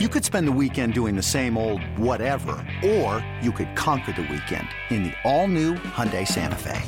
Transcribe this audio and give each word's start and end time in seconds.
You 0.00 0.08
could 0.08 0.24
spend 0.24 0.48
the 0.48 0.58
weekend 0.60 0.92
doing 0.92 1.14
the 1.14 1.22
same 1.22 1.56
old 1.56 1.80
whatever, 1.96 2.56
or 2.84 3.24
you 3.40 3.52
could 3.52 3.76
conquer 3.76 4.10
the 4.10 4.22
weekend 4.22 4.66
in 4.90 5.04
the 5.04 5.12
all-new 5.22 5.74
Hyundai 5.74 6.26
Santa 6.26 6.56
Fe. 6.56 6.82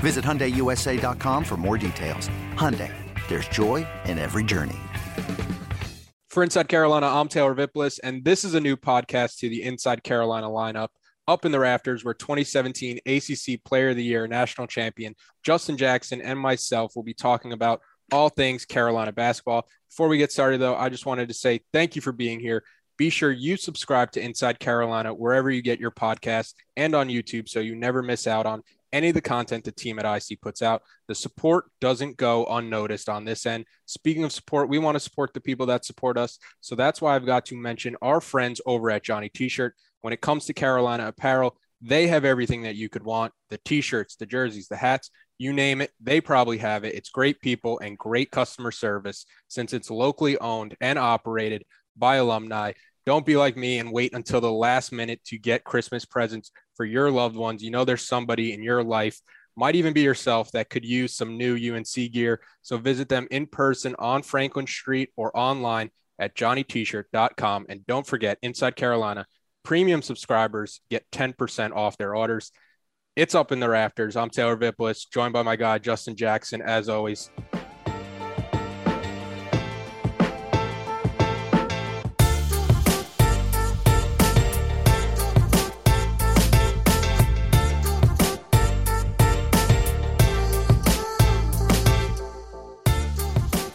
Visit 0.00 0.22
HyundaiUSA.com 0.22 1.42
for 1.42 1.56
more 1.56 1.78
details. 1.78 2.28
Hyundai, 2.52 2.92
there's 3.28 3.48
joy 3.48 3.86
in 4.04 4.18
every 4.18 4.44
journey. 4.44 4.76
For 6.28 6.42
Inside 6.42 6.68
Carolina, 6.68 7.06
I'm 7.06 7.28
Taylor 7.28 7.54
Vippolis, 7.54 7.98
and 8.00 8.22
this 8.22 8.44
is 8.44 8.52
a 8.52 8.60
new 8.60 8.76
podcast 8.76 9.38
to 9.38 9.48
the 9.48 9.62
Inside 9.62 10.02
Carolina 10.02 10.48
lineup. 10.48 10.88
Up 11.26 11.46
in 11.46 11.50
the 11.50 11.58
rafters, 11.58 12.04
where 12.04 12.12
2017 12.12 13.00
ACC 13.06 13.64
Player 13.64 13.88
of 13.88 13.96
the 13.96 14.04
Year 14.04 14.28
national 14.28 14.66
champion 14.66 15.14
Justin 15.42 15.78
Jackson 15.78 16.20
and 16.20 16.38
myself 16.38 16.94
will 16.94 17.04
be 17.04 17.14
talking 17.14 17.54
about 17.54 17.80
all 18.12 18.28
things 18.28 18.64
Carolina 18.64 19.12
basketball. 19.12 19.66
Before 19.88 20.08
we 20.08 20.18
get 20.18 20.32
started, 20.32 20.60
though, 20.60 20.76
I 20.76 20.88
just 20.88 21.06
wanted 21.06 21.28
to 21.28 21.34
say 21.34 21.60
thank 21.72 21.96
you 21.96 22.02
for 22.02 22.12
being 22.12 22.40
here. 22.40 22.64
Be 22.96 23.10
sure 23.10 23.30
you 23.30 23.56
subscribe 23.56 24.12
to 24.12 24.22
Inside 24.22 24.58
Carolina 24.58 25.12
wherever 25.12 25.50
you 25.50 25.60
get 25.60 25.80
your 25.80 25.90
podcast 25.90 26.54
and 26.76 26.94
on 26.94 27.08
YouTube 27.08 27.48
so 27.48 27.60
you 27.60 27.74
never 27.74 28.02
miss 28.02 28.26
out 28.26 28.46
on 28.46 28.62
any 28.92 29.08
of 29.08 29.14
the 29.14 29.20
content 29.20 29.64
the 29.64 29.72
team 29.72 29.98
at 29.98 30.06
IC 30.30 30.40
puts 30.40 30.62
out. 30.62 30.82
The 31.08 31.14
support 31.14 31.66
doesn't 31.80 32.16
go 32.16 32.46
unnoticed 32.46 33.08
on 33.08 33.24
this 33.24 33.44
end. 33.44 33.66
Speaking 33.84 34.24
of 34.24 34.32
support, 34.32 34.70
we 34.70 34.78
want 34.78 34.94
to 34.94 35.00
support 35.00 35.34
the 35.34 35.40
people 35.40 35.66
that 35.66 35.84
support 35.84 36.16
us. 36.16 36.38
So 36.62 36.74
that's 36.74 37.02
why 37.02 37.14
I've 37.14 37.26
got 37.26 37.44
to 37.46 37.56
mention 37.56 37.96
our 38.00 38.20
friends 38.20 38.60
over 38.64 38.90
at 38.90 39.04
Johnny 39.04 39.28
T 39.28 39.48
shirt. 39.48 39.74
When 40.00 40.12
it 40.12 40.20
comes 40.20 40.46
to 40.46 40.54
Carolina 40.54 41.08
apparel, 41.08 41.58
they 41.82 42.06
have 42.06 42.24
everything 42.24 42.62
that 42.62 42.76
you 42.76 42.88
could 42.88 43.04
want 43.04 43.32
the 43.50 43.58
t 43.58 43.80
shirts, 43.80 44.16
the 44.16 44.26
jerseys, 44.26 44.68
the 44.68 44.76
hats 44.76 45.10
you 45.38 45.52
name 45.52 45.80
it, 45.80 45.90
they 46.00 46.20
probably 46.20 46.58
have 46.58 46.84
it. 46.84 46.94
It's 46.94 47.10
great 47.10 47.40
people 47.40 47.78
and 47.80 47.98
great 47.98 48.30
customer 48.30 48.70
service 48.70 49.26
since 49.48 49.72
it's 49.72 49.90
locally 49.90 50.38
owned 50.38 50.76
and 50.80 50.98
operated 50.98 51.64
by 51.96 52.16
alumni. 52.16 52.72
Don't 53.04 53.26
be 53.26 53.36
like 53.36 53.56
me 53.56 53.78
and 53.78 53.92
wait 53.92 54.14
until 54.14 54.40
the 54.40 54.50
last 54.50 54.92
minute 54.92 55.22
to 55.26 55.38
get 55.38 55.64
Christmas 55.64 56.04
presents 56.04 56.50
for 56.74 56.84
your 56.84 57.10
loved 57.10 57.36
ones. 57.36 57.62
You 57.62 57.70
know, 57.70 57.84
there's 57.84 58.06
somebody 58.06 58.52
in 58.52 58.62
your 58.62 58.82
life, 58.82 59.20
might 59.56 59.76
even 59.76 59.92
be 59.92 60.02
yourself, 60.02 60.50
that 60.52 60.70
could 60.70 60.84
use 60.84 61.14
some 61.14 61.38
new 61.38 61.54
UNC 61.54 62.12
gear. 62.12 62.40
So 62.62 62.78
visit 62.78 63.08
them 63.08 63.28
in 63.30 63.46
person 63.46 63.94
on 63.98 64.22
Franklin 64.22 64.66
Street 64.66 65.10
or 65.16 65.36
online 65.36 65.90
at 66.18 66.34
johnnytshirt.com. 66.34 67.66
And 67.68 67.86
don't 67.86 68.06
forget, 68.06 68.38
Inside 68.42 68.76
Carolina, 68.76 69.26
premium 69.62 70.02
subscribers 70.02 70.80
get 70.90 71.10
10% 71.12 71.74
off 71.74 71.96
their 71.98 72.14
orders. 72.14 72.52
It's 73.16 73.34
up 73.34 73.50
in 73.50 73.60
the 73.60 73.68
rafters. 73.70 74.14
I'm 74.14 74.28
Taylor 74.28 74.56
Vippolis, 74.56 75.06
joined 75.06 75.32
by 75.32 75.42
my 75.42 75.56
guy, 75.56 75.78
Justin 75.78 76.14
Jackson, 76.14 76.60
as 76.60 76.90
always. 76.90 77.30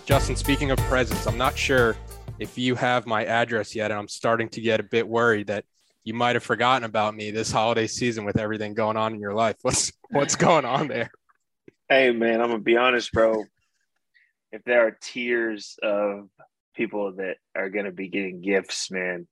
Justin, 0.06 0.36
speaking 0.36 0.69
of 0.69 0.78
presents, 0.81 1.25
I'm 1.25 1.39
not 1.39 1.58
sure 1.58 1.97
if 2.38 2.59
you 2.59 2.75
have 2.75 3.08
my 3.08 3.25
address 3.25 3.73
yet, 3.73 3.89
and 3.89 4.00
I'm 4.00 4.08
starting 4.08 4.50
to 4.50 4.62
get 4.62 4.80
a 4.80 4.84
bit 4.84 5.08
worried 5.08 5.47
that 5.47 5.66
you 6.04 6.14
might 6.14 6.36
have 6.36 6.44
forgotten 6.44 6.84
about 6.84 7.16
me 7.16 7.32
this 7.32 7.52
holiday 7.52 7.88
season 7.88 8.26
with 8.26 8.40
everything 8.40 8.74
going 8.74 8.98
on 8.98 9.14
in 9.14 9.20
your 9.20 9.34
life. 9.34 9.58
What's 9.62 9.92
what's 10.10 10.36
going 10.36 10.66
on 10.66 10.88
there? 10.88 11.12
Hey 11.90 12.12
man, 12.12 12.42
I'm 12.42 12.50
gonna 12.50 12.60
be 12.60 12.78
honest, 12.78 13.12
bro. 13.12 13.44
If 14.52 14.64
there 14.66 14.88
are 14.88 14.98
tiers 15.02 15.78
of 15.82 16.30
people 16.76 17.14
that 17.14 17.38
are 17.56 17.70
gonna 17.70 17.92
be 17.92 18.08
getting 18.08 18.42
gifts, 18.42 18.92
man, 18.92 19.28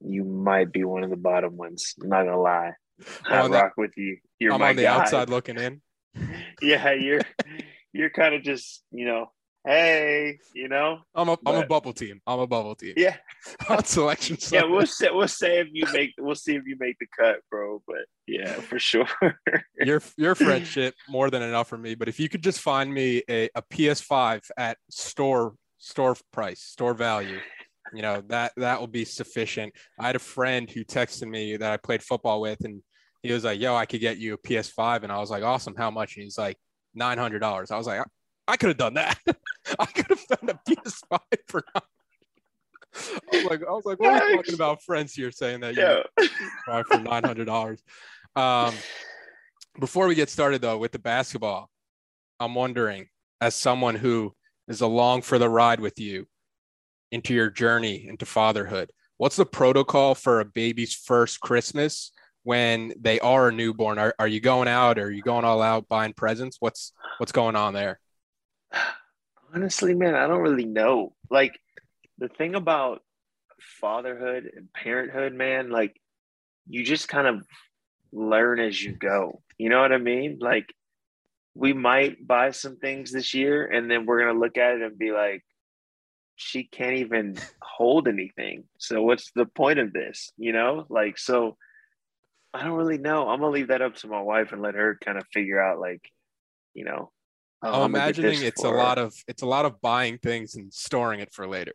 you 0.00 0.24
might 0.24 0.72
be 0.72 0.84
one 0.84 1.04
of 1.04 1.10
the 1.10 1.16
bottom 1.16 1.56
ones. 1.56 1.94
I'm 2.02 2.08
not 2.08 2.24
gonna 2.24 2.40
lie. 2.40 2.72
I 3.24 3.46
rock 3.46 3.72
with 3.76 3.92
you. 3.96 4.18
You're 4.38 4.52
I'm 4.52 4.60
my 4.60 4.70
on 4.70 4.76
the 4.76 4.82
guy. 4.82 5.00
outside 5.00 5.28
looking 5.28 5.58
in. 5.58 5.80
yeah, 6.62 6.92
you're 6.92 7.22
you're 7.92 8.10
kind 8.10 8.34
of 8.34 8.42
just 8.42 8.82
you 8.90 9.06
know 9.06 9.30
hey, 9.64 10.38
you 10.54 10.68
know. 10.68 11.00
I'm 11.14 11.28
a 11.28 11.38
am 11.46 11.62
a 11.62 11.66
bubble 11.66 11.92
team. 11.92 12.20
I'm 12.26 12.40
a 12.40 12.46
bubble 12.46 12.74
team. 12.74 12.94
Yeah, 12.96 13.16
On 13.68 13.84
selection. 13.84 14.36
yeah. 14.50 14.64
We'll 14.64 14.86
say 14.86 15.08
we'll 15.10 15.28
say 15.28 15.60
if 15.60 15.68
you 15.72 15.84
make 15.92 16.12
we'll 16.18 16.34
see 16.34 16.56
if 16.56 16.64
you 16.66 16.76
make 16.78 16.98
the 16.98 17.06
cut, 17.16 17.40
bro. 17.50 17.82
But 17.86 18.04
yeah, 18.26 18.52
for 18.54 18.78
sure. 18.78 19.06
your 19.80 20.02
your 20.16 20.34
friendship 20.34 20.94
more 21.08 21.30
than 21.30 21.42
enough 21.42 21.68
for 21.68 21.78
me. 21.78 21.94
But 21.94 22.08
if 22.08 22.18
you 22.18 22.28
could 22.28 22.42
just 22.42 22.60
find 22.60 22.92
me 22.92 23.22
a, 23.28 23.48
a 23.54 23.62
PS5 23.62 24.42
at 24.56 24.78
store 24.90 25.54
store 25.78 26.16
price, 26.32 26.60
store 26.60 26.94
value, 26.94 27.38
you 27.92 28.02
know 28.02 28.22
that 28.28 28.52
that 28.56 28.80
will 28.80 28.88
be 28.88 29.04
sufficient. 29.04 29.74
I 29.98 30.06
had 30.06 30.16
a 30.16 30.20
friend 30.20 30.70
who 30.70 30.84
texted 30.84 31.28
me 31.28 31.56
that 31.56 31.72
I 31.72 31.76
played 31.76 32.02
football 32.02 32.40
with, 32.40 32.64
and 32.64 32.82
he 33.22 33.32
was 33.32 33.44
like, 33.44 33.60
"Yo, 33.60 33.74
I 33.74 33.86
could 33.86 34.00
get 34.00 34.18
you 34.18 34.34
a 34.34 34.38
PS5," 34.38 35.02
and 35.02 35.12
I 35.12 35.18
was 35.18 35.30
like, 35.30 35.42
"Awesome, 35.42 35.74
how 35.76 35.90
much?" 35.90 36.16
And 36.16 36.24
he's 36.24 36.38
like, 36.38 36.56
900 36.94 37.38
dollars." 37.38 37.70
I 37.70 37.76
was 37.76 37.86
like, 37.86 38.02
"I, 38.48 38.56
could 38.56 38.68
have 38.68 38.76
done 38.76 38.94
that. 38.94 39.18
I 39.78 39.86
could 39.86 40.06
have 40.08 40.20
found 40.20 40.50
a 40.50 40.58
PS5 40.68 41.18
for." 41.46 41.62
I 41.74 41.80
was 43.32 43.44
like, 43.44 43.60
I 43.66 43.70
was 43.70 43.84
like, 43.84 44.00
what 44.00 44.22
are 44.22 44.28
you 44.28 44.36
talking 44.36 44.54
about? 44.54 44.82
Friends 44.82 45.14
here 45.14 45.30
saying 45.30 45.60
that 45.60 45.76
you 45.76 45.82
yeah. 45.82 46.26
buy 46.66 46.82
for 46.82 46.98
nine 46.98 47.24
hundred 47.24 47.46
dollars. 47.46 47.82
Um, 48.36 48.74
before 49.80 50.06
we 50.06 50.14
get 50.14 50.28
started 50.30 50.60
though 50.60 50.78
with 50.78 50.92
the 50.92 50.98
basketball, 50.98 51.70
I'm 52.38 52.54
wondering, 52.54 53.08
as 53.40 53.54
someone 53.54 53.94
who 53.94 54.34
is 54.68 54.80
along 54.80 55.22
for 55.22 55.38
the 55.38 55.48
ride 55.48 55.80
with 55.80 55.98
you 55.98 56.26
into 57.10 57.34
your 57.34 57.50
journey 57.50 58.06
into 58.08 58.26
fatherhood, 58.26 58.90
what's 59.16 59.36
the 59.36 59.46
protocol 59.46 60.14
for 60.14 60.40
a 60.40 60.44
baby's 60.44 60.94
first 60.94 61.40
Christmas 61.40 62.12
when 62.42 62.92
they 63.00 63.20
are 63.20 63.48
a 63.48 63.52
newborn? 63.52 63.98
Are, 63.98 64.14
are 64.18 64.28
you 64.28 64.40
going 64.40 64.68
out? 64.68 64.98
Are 64.98 65.10
you 65.10 65.22
going 65.22 65.44
all 65.44 65.62
out 65.62 65.88
buying 65.88 66.12
presents? 66.12 66.58
What's 66.60 66.92
what's 67.18 67.32
going 67.32 67.56
on 67.56 67.72
there? 67.72 68.00
Honestly, 69.54 69.94
man, 69.94 70.14
I 70.14 70.26
don't 70.26 70.40
really 70.40 70.64
know. 70.64 71.12
Like 71.30 71.58
the 72.18 72.28
thing 72.28 72.54
about 72.54 73.02
fatherhood 73.80 74.50
and 74.56 74.72
parenthood, 74.72 75.34
man, 75.34 75.70
like 75.70 76.00
you 76.68 76.84
just 76.84 77.08
kind 77.08 77.26
of 77.26 77.46
learn 78.12 78.60
as 78.60 78.82
you 78.82 78.92
go. 78.92 79.42
You 79.58 79.68
know 79.68 79.80
what 79.80 79.92
I 79.92 79.98
mean? 79.98 80.38
Like 80.40 80.72
we 81.54 81.72
might 81.72 82.26
buy 82.26 82.50
some 82.50 82.76
things 82.76 83.12
this 83.12 83.34
year 83.34 83.66
and 83.66 83.90
then 83.90 84.06
we're 84.06 84.20
going 84.20 84.34
to 84.34 84.40
look 84.40 84.56
at 84.56 84.76
it 84.76 84.82
and 84.82 84.98
be 84.98 85.12
like 85.12 85.42
she 86.36 86.64
can't 86.64 86.96
even 86.96 87.36
hold 87.60 88.08
anything. 88.08 88.64
So 88.78 89.02
what's 89.02 89.30
the 89.34 89.46
point 89.46 89.78
of 89.78 89.92
this? 89.92 90.32
You 90.36 90.52
know? 90.52 90.86
Like 90.88 91.18
so 91.18 91.56
I 92.54 92.64
don't 92.64 92.76
really 92.76 92.98
know. 92.98 93.28
I'm 93.28 93.40
going 93.40 93.52
to 93.52 93.58
leave 93.58 93.68
that 93.68 93.82
up 93.82 93.96
to 93.96 94.08
my 94.08 94.20
wife 94.20 94.52
and 94.52 94.60
let 94.60 94.74
her 94.74 94.98
kind 95.02 95.16
of 95.16 95.24
figure 95.32 95.62
out 95.62 95.80
like, 95.80 96.02
you 96.74 96.84
know, 96.84 97.10
oh, 97.62 97.68
I'm 97.68 97.74
I'ma 97.74 97.84
imagining 97.84 98.42
it's 98.42 98.62
a 98.62 98.68
for 98.68 98.76
lot 98.76 98.98
of 98.98 99.14
it's 99.28 99.42
a 99.42 99.46
lot 99.46 99.64
of 99.64 99.80
buying 99.80 100.18
things 100.18 100.54
and 100.54 100.72
storing 100.72 101.20
it 101.20 101.32
for 101.32 101.46
later. 101.46 101.72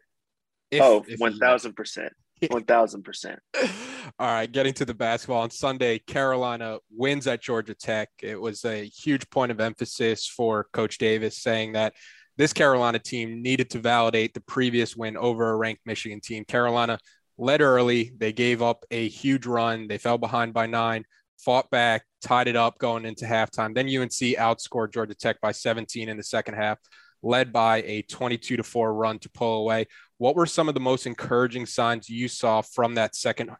If- 0.71 0.81
oh, 0.81 1.05
if 1.07 1.19
one 1.19 1.37
thousand 1.37 1.75
percent, 1.75 2.13
one 2.49 2.63
thousand 2.65 3.03
percent. 3.03 3.39
All 4.19 4.27
right, 4.27 4.51
getting 4.51 4.73
to 4.75 4.85
the 4.85 4.93
basketball 4.93 5.41
on 5.41 5.49
Sunday, 5.49 5.99
Carolina 5.99 6.77
wins 6.89 7.27
at 7.27 7.41
Georgia 7.41 7.75
Tech. 7.75 8.09
It 8.21 8.39
was 8.39 8.63
a 8.63 8.85
huge 8.85 9.29
point 9.29 9.51
of 9.51 9.59
emphasis 9.59 10.27
for 10.27 10.67
Coach 10.71 10.97
Davis, 10.97 11.41
saying 11.41 11.73
that 11.73 11.93
this 12.37 12.53
Carolina 12.53 12.99
team 12.99 13.41
needed 13.41 13.69
to 13.71 13.79
validate 13.79 14.33
the 14.33 14.41
previous 14.41 14.95
win 14.95 15.17
over 15.17 15.49
a 15.49 15.55
ranked 15.55 15.81
Michigan 15.85 16.21
team. 16.21 16.45
Carolina 16.45 16.99
led 17.37 17.61
early. 17.61 18.11
They 18.17 18.31
gave 18.31 18.61
up 18.61 18.85
a 18.91 19.07
huge 19.07 19.45
run. 19.45 19.87
They 19.87 19.97
fell 19.97 20.17
behind 20.17 20.53
by 20.53 20.67
nine, 20.67 21.03
fought 21.37 21.69
back, 21.69 22.03
tied 22.21 22.47
it 22.47 22.55
up 22.55 22.77
going 22.77 23.05
into 23.05 23.25
halftime. 23.25 23.73
Then 23.73 23.87
UNC 23.87 24.37
outscored 24.37 24.93
Georgia 24.93 25.15
Tech 25.15 25.39
by 25.41 25.51
17 25.51 26.09
in 26.09 26.17
the 26.17 26.23
second 26.23 26.55
half, 26.55 26.79
led 27.21 27.53
by 27.53 27.81
a 27.83 28.01
22 28.03 28.57
to 28.57 28.63
4 28.63 28.93
run 28.93 29.19
to 29.19 29.29
pull 29.29 29.61
away. 29.61 29.87
What 30.17 30.35
were 30.35 30.45
some 30.45 30.67
of 30.67 30.73
the 30.73 30.79
most 30.79 31.05
encouraging 31.05 31.65
signs 31.65 32.09
you 32.09 32.27
saw 32.27 32.61
from 32.61 32.95
that 32.95 33.15
second 33.15 33.51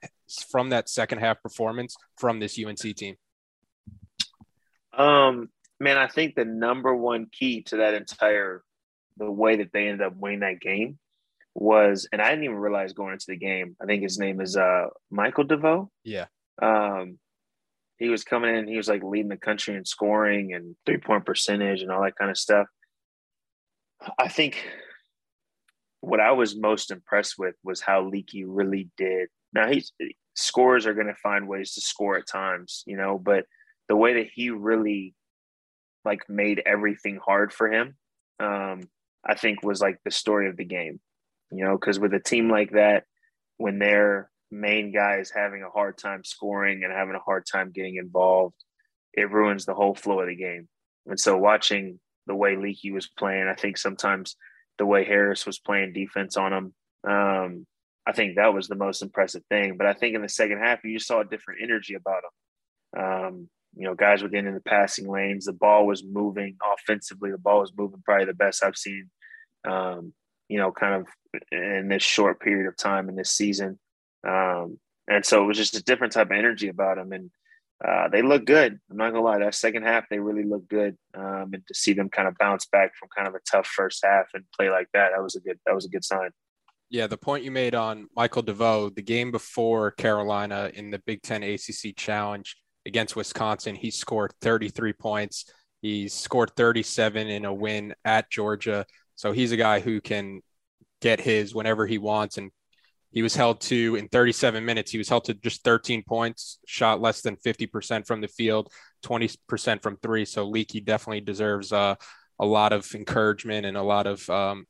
from 0.50 0.70
that 0.70 0.90
second 0.90 1.20
half 1.20 1.42
performance 1.42 1.96
from 2.18 2.40
this 2.40 2.60
UNC 2.60 2.96
team? 2.96 3.16
Um, 4.94 5.50
man, 5.80 5.98
I 5.98 6.08
think 6.08 6.36
the 6.36 6.46
number 6.46 6.96
one 6.96 7.28
key 7.32 7.62
to 7.64 7.78
that 7.78 7.94
entire 7.94 8.64
the 9.18 9.30
way 9.30 9.58
that 9.58 9.72
they 9.72 9.88
ended 9.88 10.06
up 10.06 10.16
winning 10.16 10.42
that 10.42 10.60
game 10.60 10.98
was, 11.54 12.08
and 12.12 12.22
I 12.22 12.30
didn't 12.30 12.46
even 12.46 12.58
realize 12.58 12.94
going 12.94 13.14
into 13.14 13.26
the 13.30 13.38
game. 13.38 13.76
I 13.82 13.86
think 13.86 14.04
his 14.04 14.20
name 14.20 14.42
is 14.42 14.58
uh 14.58 14.88
Michael 15.10 15.44
DeVoe. 15.44 15.92
Yeah. 16.04 16.26
Um, 16.62 17.20
he 17.98 18.10
was 18.10 18.24
coming 18.24 18.56
in. 18.56 18.68
He 18.68 18.78
was 18.78 18.88
like 18.88 19.04
leading 19.04 19.30
the 19.30 19.38
country 19.38 19.76
in 19.76 19.86
scoring 19.86 20.54
and 20.54 20.76
three 20.86 20.98
point 20.98 21.26
percentage 21.26 21.82
and 21.82 21.92
all 21.92 22.04
that 22.04 22.16
kind 22.16 22.32
of 22.32 22.38
stuff. 22.38 22.68
I 24.20 24.28
think 24.28 24.64
what 26.02 26.20
I 26.20 26.32
was 26.32 26.56
most 26.56 26.92
impressed 26.92 27.36
with 27.38 27.56
was 27.64 27.82
how 27.82 28.04
Leaky 28.04 28.46
really 28.46 28.90
did. 28.98 29.30
Now 29.54 29.68
he's 29.68 29.92
scores 30.36 30.86
are 30.86 30.94
going 30.94 31.08
to 31.08 31.16
find 31.16 31.48
ways 31.48 31.74
to 31.74 31.82
score 31.82 32.18
at 32.18 32.28
times, 32.28 32.84
you 32.86 32.96
know, 32.96 33.18
but 33.18 33.46
the 33.90 33.96
way 33.96 34.14
that 34.16 34.30
he 34.34 34.52
really 34.52 35.16
like 36.06 36.30
made 36.30 36.62
everything 36.66 37.20
hard 37.26 37.52
for 37.52 37.72
him, 37.72 37.96
um, 38.40 38.82
I 39.26 39.34
think 39.34 39.64
was 39.64 39.82
like 39.82 39.98
the 40.06 40.12
story 40.12 40.48
of 40.48 40.58
the 40.58 40.66
game. 40.66 41.00
You 41.52 41.64
know, 41.64 41.78
because 41.78 41.98
with 41.98 42.14
a 42.14 42.20
team 42.20 42.50
like 42.50 42.72
that, 42.72 43.06
when 43.58 43.80
their 43.80 44.30
main 44.52 44.94
guy 44.94 45.18
is 45.18 45.32
having 45.32 45.64
a 45.64 45.70
hard 45.70 45.98
time 45.98 46.24
scoring 46.24 46.84
and 46.84 46.94
having 46.94 47.16
a 47.16 47.20
hard 47.20 47.46
time 47.52 47.72
getting 47.74 47.96
involved, 47.96 48.56
it 49.14 49.32
ruins 49.32 49.66
the 49.66 49.74
whole 49.74 49.96
flow 49.96 50.22
of 50.22 50.28
the 50.28 50.36
game. 50.36 50.68
And 51.06 51.20
so 51.20 51.38
watching 51.38 52.00
the 52.28 52.36
way 52.36 52.56
Leaky 52.56 52.92
was 52.92 53.08
playing, 53.08 53.48
I 53.48 53.56
think 53.56 53.78
sometimes 53.78 54.36
the 54.78 54.86
way 54.86 55.06
Harris 55.06 55.46
was 55.46 55.60
playing 55.60 55.94
defense 55.94 56.38
on 56.38 56.54
him, 56.54 56.74
um, 57.10 57.66
I 58.06 58.14
think 58.14 58.36
that 58.36 58.54
was 58.54 58.68
the 58.68 58.76
most 58.76 59.02
impressive 59.02 59.44
thing. 59.50 59.76
But 59.78 59.88
I 59.88 59.94
think 59.94 60.16
in 60.16 60.22
the 60.22 60.30
second 60.30 60.60
half, 60.60 60.84
you 60.84 61.00
saw 61.00 61.22
a 61.22 61.26
different 61.26 61.62
energy 61.62 61.96
about 61.96 62.24
him. 62.24 63.04
Um, 63.04 63.50
you 63.76 63.84
know, 63.84 63.96
guys 63.96 64.24
were 64.24 64.30
getting 64.30 64.48
in 64.48 64.54
the 64.54 64.62
passing 64.62 65.10
lanes. 65.10 65.46
The 65.46 65.54
ball 65.54 65.86
was 65.86 66.04
moving 66.04 66.56
offensively. 66.74 67.32
The 67.32 67.38
ball 67.38 67.60
was 67.60 67.74
moving 67.78 68.02
probably 68.04 68.26
the 68.26 68.34
best 68.34 68.64
I've 68.64 68.78
seen, 68.78 69.10
um, 69.68 70.14
you 70.48 70.58
know, 70.58 70.72
kind 70.72 70.96
of 70.96 71.08
in 71.52 71.90
this 71.90 72.02
short 72.02 72.40
period 72.40 72.68
of 72.68 72.78
time 72.78 73.10
in 73.10 73.16
this 73.16 73.32
season. 73.32 73.78
Um, 74.28 74.80
and 75.08 75.26
so 75.26 75.44
it 75.44 75.48
was 75.48 75.58
just 75.58 75.76
a 75.76 75.84
different 75.84 76.14
type 76.14 76.28
of 76.28 76.38
energy 76.38 76.68
about 76.68 76.98
him. 76.98 77.14
And 77.14 77.32
uh, 77.84 78.10
they 78.10 78.22
look 78.22 78.46
good. 78.46 78.80
I'm 78.90 78.98
not 78.98 79.12
gonna 79.12 79.24
lie. 79.24 79.40
That 79.40 79.56
second 79.56 79.84
half, 79.84 80.06
they 80.10 80.20
really 80.20 80.44
look 80.44 80.68
good. 80.68 80.98
Um, 81.14 81.52
and 81.54 81.64
to 81.68 81.74
see 81.74 81.94
them 81.94 82.10
kind 82.10 82.28
of 82.28 82.36
bounce 82.38 82.66
back 82.66 82.96
from 82.96 83.10
kind 83.16 83.28
of 83.28 83.36
a 83.36 83.40
tough 83.50 83.68
first 83.68 84.04
half 84.04 84.26
and 84.34 84.44
play 84.58 84.70
like 84.70 84.88
that, 84.94 85.12
that 85.16 85.22
was 85.22 85.36
a 85.36 85.40
good. 85.40 85.60
That 85.66 85.76
was 85.76 85.86
a 85.86 85.90
good 85.90 86.04
sign. 86.04 86.32
Yeah, 86.90 87.08
the 87.08 87.18
point 87.18 87.44
you 87.44 87.52
made 87.52 87.76
on 87.76 88.08
Michael 88.16 88.42
DeVoe, 88.42 88.90
the 88.90 89.02
game 89.02 89.30
before 89.32 89.92
Carolina 89.92 90.72
in 90.74 90.90
the 90.90 91.00
Big 91.00 91.22
Ten 91.22 91.44
ACC 91.44 91.96
Challenge 91.96 92.56
against 92.86 93.16
Wisconsin, 93.16 93.76
he 93.76 93.92
scored 93.92 94.34
33 94.42 94.94
points. 94.94 95.52
He 95.82 96.08
scored 96.08 96.52
37 96.56 97.28
in 97.28 97.46
a 97.46 97.54
win 97.54 97.94
at 98.06 98.32
Georgia. 98.32 98.86
So 99.16 99.34
he's 99.34 99.52
a 99.52 99.58
guy 99.58 99.82
who 99.82 100.00
can 100.00 100.42
get 101.02 101.20
his 101.20 101.54
whenever 101.54 101.86
he 101.86 101.98
wants 101.98 102.38
and 102.38 102.52
he 103.12 103.22
was 103.22 103.36
held 103.36 103.62
to 103.62 103.96
in 103.96 104.10
37 104.10 104.66
minutes. 104.66 104.92
He 104.92 104.98
was 104.98 105.08
held 105.10 105.26
to 105.26 105.34
just 105.34 105.64
13 105.64 106.04
points, 106.04 106.60
shot 106.66 107.02
less 107.02 107.22
than 107.22 107.36
50% 107.38 108.06
from 108.06 108.22
the 108.22 108.28
field, 108.28 108.72
20% 109.06 109.82
from 109.82 109.98
three. 109.98 110.26
So 110.26 110.44
Leaky 110.46 110.82
definitely 110.82 111.22
deserves 111.22 111.72
uh, 111.72 111.96
a 112.40 112.46
lot 112.46 112.74
of 112.74 112.94
encouragement 112.94 113.66
and 113.66 113.78
a 113.78 113.82
lot 113.82 114.06
of 114.08 114.30
um, 114.30 114.66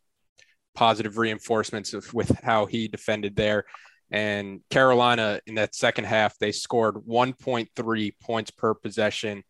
positive 0.76 1.18
reinforcements 1.18 1.94
of, 1.94 2.14
with 2.14 2.30
how 2.44 2.68
he 2.68 2.88
defended 2.88 3.36
there. 3.36 3.66
And 4.12 4.62
Carolina 4.70 5.42
in 5.48 5.56
that 5.56 5.74
second 5.76 6.06
half, 6.06 6.38
they 6.38 6.54
scored 6.54 6.96
1.3 6.96 8.12
points 8.22 8.52
per 8.52 8.74
possession 8.74 9.44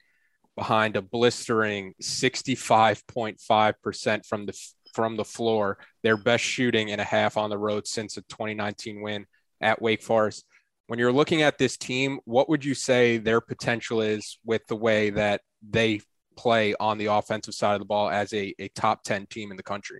behind 0.56 0.96
a 0.96 1.04
blistering 1.04 1.94
65.5% 2.02 4.26
from 4.26 4.48
the 4.48 4.60
from 4.98 5.16
the 5.16 5.24
floor, 5.24 5.78
their 6.02 6.18
best 6.18 6.44
shooting 6.44 6.90
in 6.90 7.00
a 7.00 7.04
half 7.04 7.38
on 7.38 7.52
the 7.52 7.58
road 7.58 7.86
since 7.86 8.18
a 8.18 8.22
2019 8.24 9.00
win 9.00 9.28
at 9.62 9.80
Wake 9.80 10.02
Forest. 10.02 10.44
When 10.88 10.98
you're 10.98 11.12
looking 11.12 11.44
at 11.44 11.60
this 11.60 11.78
team, 11.78 12.20
what 12.26 12.50
would 12.50 12.66
you 12.66 12.74
say 12.74 13.20
their 13.20 13.40
potential 13.40 14.02
is 14.02 14.40
with 14.44 14.66
the 14.66 14.76
way 14.76 15.12
that 15.12 15.42
they 15.62 16.02
play 16.36 16.74
on 16.80 16.98
the 16.98 17.06
offensive 17.06 17.54
side 17.54 17.76
of 17.76 17.80
the 17.80 17.86
ball 17.86 18.10
as 18.10 18.34
a, 18.34 18.56
a 18.58 18.70
top 18.70 19.04
10 19.04 19.28
team 19.28 19.52
in 19.52 19.58
the 19.58 19.62
country? 19.62 20.00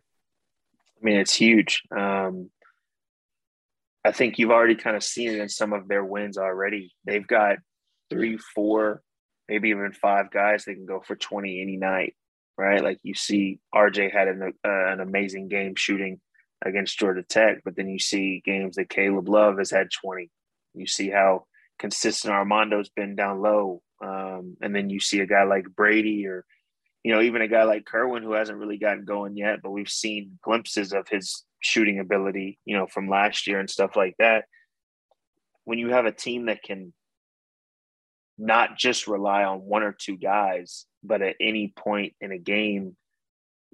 I 1.00 1.06
mean, 1.06 1.18
it's 1.18 1.36
huge. 1.36 1.84
Um, 1.96 2.50
I 4.04 4.12
think 4.14 4.40
you've 4.40 4.50
already 4.50 4.74
kind 4.74 4.96
of 4.96 5.04
seen 5.04 5.30
it 5.30 5.40
in 5.40 5.50
some 5.50 5.74
of 5.74 5.88
their 5.88 6.04
wins 6.04 6.40
already. 6.40 6.96
They've 7.06 7.28
got 7.28 7.58
three, 8.10 8.40
four, 8.56 9.04
maybe 9.48 9.70
even 9.70 9.92
five 9.92 10.32
guys 10.32 10.66
that 10.66 10.74
can 10.74 10.88
go 10.88 11.04
for 11.06 11.16
20 11.16 11.62
any 11.62 11.78
night 11.78 12.16
right? 12.58 12.84
Like 12.84 13.00
you 13.04 13.14
see, 13.14 13.60
RJ 13.74 14.12
had 14.12 14.28
an, 14.28 14.54
uh, 14.66 14.88
an 14.88 15.00
amazing 15.00 15.48
game 15.48 15.76
shooting 15.76 16.20
against 16.66 16.98
Georgia 16.98 17.24
Tech, 17.24 17.62
but 17.64 17.76
then 17.76 17.88
you 17.88 18.00
see 18.00 18.42
games 18.44 18.76
that 18.76 18.90
Caleb 18.90 19.30
Love 19.30 19.60
has 19.60 19.70
had 19.70 19.90
20. 19.92 20.30
You 20.74 20.88
see 20.88 21.10
how 21.10 21.46
consistent 21.80 22.34
Armando's 22.34 22.90
been 22.90 23.16
down 23.16 23.42
low. 23.42 23.82
Um, 24.04 24.58
and 24.62 24.76
then 24.76 24.90
you 24.90 25.00
see 25.00 25.20
a 25.20 25.28
guy 25.28 25.44
like 25.44 25.66
Brady 25.76 26.28
or, 26.28 26.46
you 27.04 27.14
know, 27.14 27.22
even 27.22 27.42
a 27.42 27.48
guy 27.48 27.64
like 27.64 27.86
Kerwin 27.86 28.24
who 28.24 28.34
hasn't 28.34 28.58
really 28.58 28.78
gotten 28.78 29.06
going 29.06 29.38
yet, 29.38 29.60
but 29.62 29.72
we've 29.72 29.90
seen 29.90 30.40
glimpses 30.44 30.94
of 30.94 31.08
his 31.08 31.44
shooting 31.60 32.00
ability, 32.00 32.60
you 32.66 32.76
know, 32.76 32.88
from 32.88 33.10
last 33.10 33.48
year 33.48 33.60
and 33.60 33.70
stuff 33.70 33.96
like 33.96 34.16
that. 34.20 34.46
When 35.64 35.80
you 35.80 35.90
have 35.90 36.06
a 36.06 36.12
team 36.12 36.46
that 36.46 36.64
can 36.64 36.94
not 38.38 38.78
just 38.78 39.08
rely 39.08 39.44
on 39.44 39.60
one 39.60 39.84
or 39.84 39.96
two 39.98 40.18
guys, 40.18 40.86
but 41.04 41.22
at 41.22 41.36
any 41.40 41.74
point 41.76 42.14
in 42.22 42.32
a 42.32 42.38
game, 42.38 42.96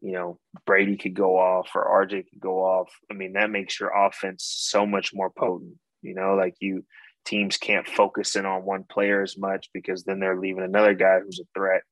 you 0.01 0.11
know, 0.11 0.39
Brady 0.65 0.97
could 0.97 1.13
go 1.13 1.37
off 1.37 1.69
or 1.75 2.05
RJ 2.05 2.29
could 2.29 2.39
go 2.39 2.59
off. 2.59 2.89
I 3.09 3.13
mean, 3.13 3.33
that 3.33 3.49
makes 3.49 3.79
your 3.79 3.89
offense 3.89 4.45
so 4.45 4.85
much 4.85 5.13
more 5.13 5.29
potent. 5.29 5.75
You 6.01 6.15
know, 6.15 6.35
like 6.35 6.55
you 6.59 6.85
teams 7.25 7.57
can't 7.57 7.87
focus 7.87 8.35
in 8.35 8.45
on 8.45 8.65
one 8.65 8.83
player 8.83 9.21
as 9.21 9.37
much 9.37 9.69
because 9.73 10.03
then 10.03 10.19
they're 10.19 10.39
leaving 10.39 10.63
another 10.63 10.93
guy 10.93 11.19
who's 11.19 11.39
a 11.39 11.47
threat. 11.57 11.83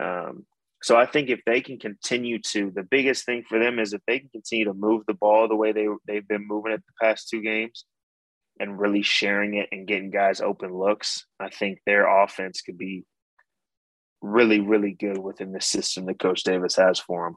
Um, 0.00 0.46
so 0.82 0.96
I 0.96 1.04
think 1.04 1.28
if 1.28 1.40
they 1.44 1.60
can 1.60 1.78
continue 1.78 2.38
to, 2.52 2.72
the 2.74 2.82
biggest 2.82 3.26
thing 3.26 3.44
for 3.46 3.58
them 3.58 3.78
is 3.78 3.92
if 3.92 4.00
they 4.06 4.18
can 4.18 4.30
continue 4.30 4.64
to 4.64 4.72
move 4.72 5.02
the 5.06 5.14
ball 5.14 5.46
the 5.46 5.56
way 5.56 5.72
they 5.72 5.86
they've 6.06 6.26
been 6.26 6.48
moving 6.48 6.72
it 6.72 6.82
the 6.86 7.06
past 7.06 7.28
two 7.28 7.42
games, 7.42 7.84
and 8.60 8.78
really 8.78 9.02
sharing 9.02 9.54
it 9.54 9.70
and 9.72 9.88
getting 9.88 10.10
guys 10.10 10.40
open 10.40 10.72
looks, 10.72 11.26
I 11.40 11.48
think 11.48 11.80
their 11.84 12.06
offense 12.22 12.60
could 12.60 12.78
be 12.78 13.04
really, 14.20 14.60
really 14.60 14.92
good 14.92 15.18
within 15.18 15.52
the 15.52 15.60
system 15.60 16.06
that 16.06 16.20
Coach 16.20 16.44
Davis 16.44 16.76
has 16.76 17.00
for 17.00 17.26
them. 17.26 17.36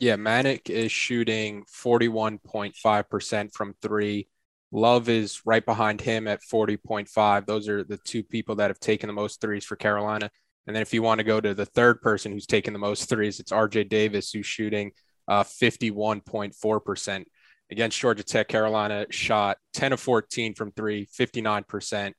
Yeah, 0.00 0.16
Manek 0.16 0.70
is 0.70 0.90
shooting 0.90 1.64
41.5% 1.64 3.52
from 3.52 3.74
three. 3.80 4.28
Love 4.72 5.08
is 5.08 5.40
right 5.44 5.64
behind 5.64 6.00
him 6.00 6.26
at 6.26 6.40
40.5. 6.42 7.46
Those 7.46 7.68
are 7.68 7.84
the 7.84 7.98
two 7.98 8.24
people 8.24 8.56
that 8.56 8.70
have 8.70 8.80
taken 8.80 9.06
the 9.06 9.12
most 9.12 9.40
threes 9.40 9.64
for 9.64 9.76
Carolina. 9.76 10.30
And 10.66 10.74
then 10.74 10.82
if 10.82 10.94
you 10.94 11.02
want 11.02 11.18
to 11.18 11.24
go 11.24 11.40
to 11.40 11.54
the 11.54 11.66
third 11.66 12.00
person 12.00 12.32
who's 12.32 12.46
taken 12.46 12.72
the 12.72 12.78
most 12.78 13.08
threes, 13.08 13.38
it's 13.38 13.52
RJ 13.52 13.88
Davis, 13.88 14.32
who's 14.32 14.46
shooting 14.46 14.92
uh, 15.28 15.44
51.4%. 15.44 17.24
Against 17.70 17.98
Georgia 17.98 18.22
Tech, 18.22 18.48
Carolina 18.48 19.06
shot 19.10 19.58
10 19.72 19.94
of 19.94 20.00
14 20.00 20.54
from 20.54 20.70
three, 20.72 21.06
59%. 21.06 22.12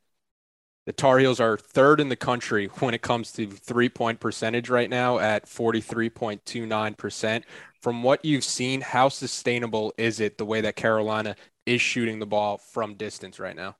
The 0.85 0.93
Tar 0.93 1.17
Heels 1.17 1.39
are 1.39 1.57
third 1.57 1.99
in 1.99 2.09
the 2.09 2.15
country 2.15 2.67
when 2.79 2.93
it 2.93 3.01
comes 3.01 3.31
to 3.33 3.47
three 3.47 3.89
point 3.89 4.19
percentage 4.19 4.69
right 4.69 4.89
now 4.89 5.17
at 5.17 5.47
43.29%. 5.47 7.43
From 7.81 8.03
what 8.03 8.23
you've 8.23 8.43
seen, 8.43 8.81
how 8.81 9.09
sustainable 9.09 9.93
is 9.97 10.19
it 10.19 10.37
the 10.37 10.45
way 10.45 10.61
that 10.61 10.75
Carolina 10.75 11.35
is 11.65 11.81
shooting 11.81 12.19
the 12.19 12.27
ball 12.27 12.57
from 12.57 12.95
distance 12.95 13.39
right 13.39 13.55
now? 13.55 13.75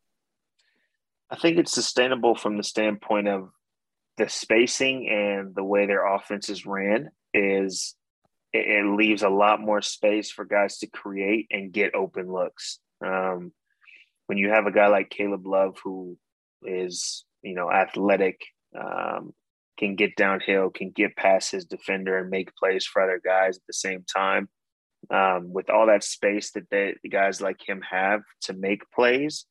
I 1.30 1.36
think 1.36 1.58
it's 1.58 1.74
sustainable 1.74 2.36
from 2.36 2.58
the 2.58 2.64
standpoint 2.64 3.28
of 3.28 3.50
the 4.18 4.30
spacing 4.30 5.10
and 5.10 5.54
the 5.54 5.64
way 5.64 5.86
their 5.86 6.06
offense 6.06 6.50
is 6.50 6.66
ran 6.66 7.12
is 7.34 7.96
it, 8.56 8.86
leaves 8.86 9.24
a 9.24 9.30
lot 9.30 9.60
more 9.60 9.82
space 9.82 10.32
for 10.32 10.46
guys 10.46 10.78
to 10.80 10.88
create 10.88 11.48
and 11.52 11.72
get 11.72 11.96
open 11.96 12.32
looks. 12.32 12.80
Um, 13.06 13.52
when 14.28 14.38
you 14.38 14.50
have 14.50 14.66
a 14.66 14.72
guy 14.72 14.88
like 14.88 15.10
Caleb 15.10 15.46
Love 15.46 15.78
who 15.84 16.18
is 16.64 17.26
you 17.42 17.56
know 17.56 17.72
athletic, 17.72 18.40
um, 18.80 19.34
can 19.78 19.96
get 19.96 20.16
downhill, 20.16 20.70
can 20.70 20.92
get 20.92 21.16
past 21.16 21.52
his 21.52 21.66
defender 21.66 22.18
and 22.18 22.30
make 22.30 22.56
plays 22.56 22.86
for 22.86 23.02
other 23.02 23.22
guys 23.24 23.58
at 23.58 23.64
the 23.68 23.74
same 23.74 24.04
time. 24.04 24.50
Um, 25.12 25.54
with 25.54 25.70
all 25.70 25.86
that 25.88 26.04
space 26.04 26.52
that 26.54 26.70
they, 26.72 26.96
the 27.04 27.10
guys 27.10 27.40
like 27.40 27.60
him 27.68 27.82
have 27.90 28.22
to 28.44 28.54
make 28.54 28.90
plays, 28.92 29.46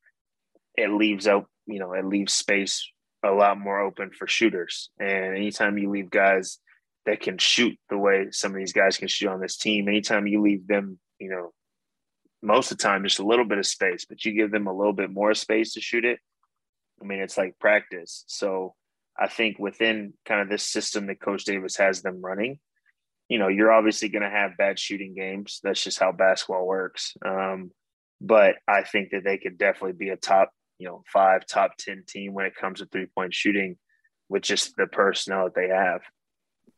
it 0.77 0.91
leaves 0.91 1.29
out 1.29 1.47
you 1.67 1.79
know 1.79 1.93
it 1.93 2.05
leaves 2.05 2.33
space 2.33 2.91
a 3.25 3.31
lot 3.31 3.59
more 3.59 3.81
open 3.81 4.11
for 4.11 4.27
shooters. 4.27 4.91
And 4.99 5.37
anytime 5.37 5.79
you 5.79 5.91
leave 5.91 6.11
guys 6.11 6.59
that 7.07 7.21
can 7.21 7.39
shoot 7.39 7.79
the 7.91 7.99
way 7.99 8.29
some 8.31 8.53
of 8.53 8.59
these 8.59 8.73
guys 8.73 8.97
can 8.97 9.09
shoot 9.09 9.29
on 9.29 9.41
this 9.41 9.57
team, 9.57 9.89
anytime 9.89 10.27
you 10.27 10.41
leave 10.41 10.67
them, 10.67 10.99
you 11.19 11.29
know, 11.29 11.53
most 12.43 12.71
of 12.71 12.79
the 12.79 12.83
time 12.83 13.03
just 13.05 13.19
a 13.19 13.27
little 13.27 13.45
bit 13.45 13.59
of 13.59 13.67
space, 13.67 14.05
but 14.05 14.25
you 14.25 14.33
give 14.33 14.51
them 14.51 14.67
a 14.67 14.77
little 14.77 14.93
bit 14.93 15.11
more 15.11 15.35
space 15.35 15.75
to 15.75 15.81
shoot 15.81 16.05
it, 16.05 16.19
I 17.01 17.05
mean, 17.05 17.21
it's 17.21 17.39
like 17.39 17.59
practice. 17.59 18.25
So 18.27 18.75
I 19.19 19.29
think 19.29 19.59
within 19.59 20.15
kind 20.25 20.41
of 20.41 20.49
this 20.49 20.63
system 20.63 21.07
that 21.07 21.21
Coach 21.21 21.45
Davis 21.45 21.77
has 21.77 22.03
them 22.03 22.21
running, 22.21 22.59
you 23.29 23.39
know, 23.39 23.49
you're 23.49 23.73
obviously 23.73 24.09
going 24.09 24.23
to 24.23 24.31
have 24.31 24.57
bad 24.59 24.79
shooting 24.79 25.15
games. 25.15 25.61
That's 25.63 25.83
just 25.83 25.99
how 25.99 26.13
basketball 26.13 26.67
works. 26.67 27.15
Um, 27.25 27.71
but 28.21 28.57
I 28.69 28.83
think 28.83 29.11
that 29.11 29.25
they 29.25 29.39
could 29.39 29.59
definitely 29.59 29.93
be 29.93 30.11
a 30.11 30.17
top, 30.17 30.51
you 30.79 30.89
know, 30.89 31.03
five, 31.13 31.47
top 31.47 31.73
10 31.79 32.05
team 32.07 32.35
when 32.35 32.47
it 32.47 32.57
comes 32.57 32.81
to 32.81 32.87
three 32.87 33.07
point 33.07 33.35
shooting 33.35 33.77
with 34.29 34.43
just 34.43 34.75
the 34.77 34.87
personnel 34.87 35.45
that 35.45 35.55
they 35.55 35.69
have. 35.69 36.03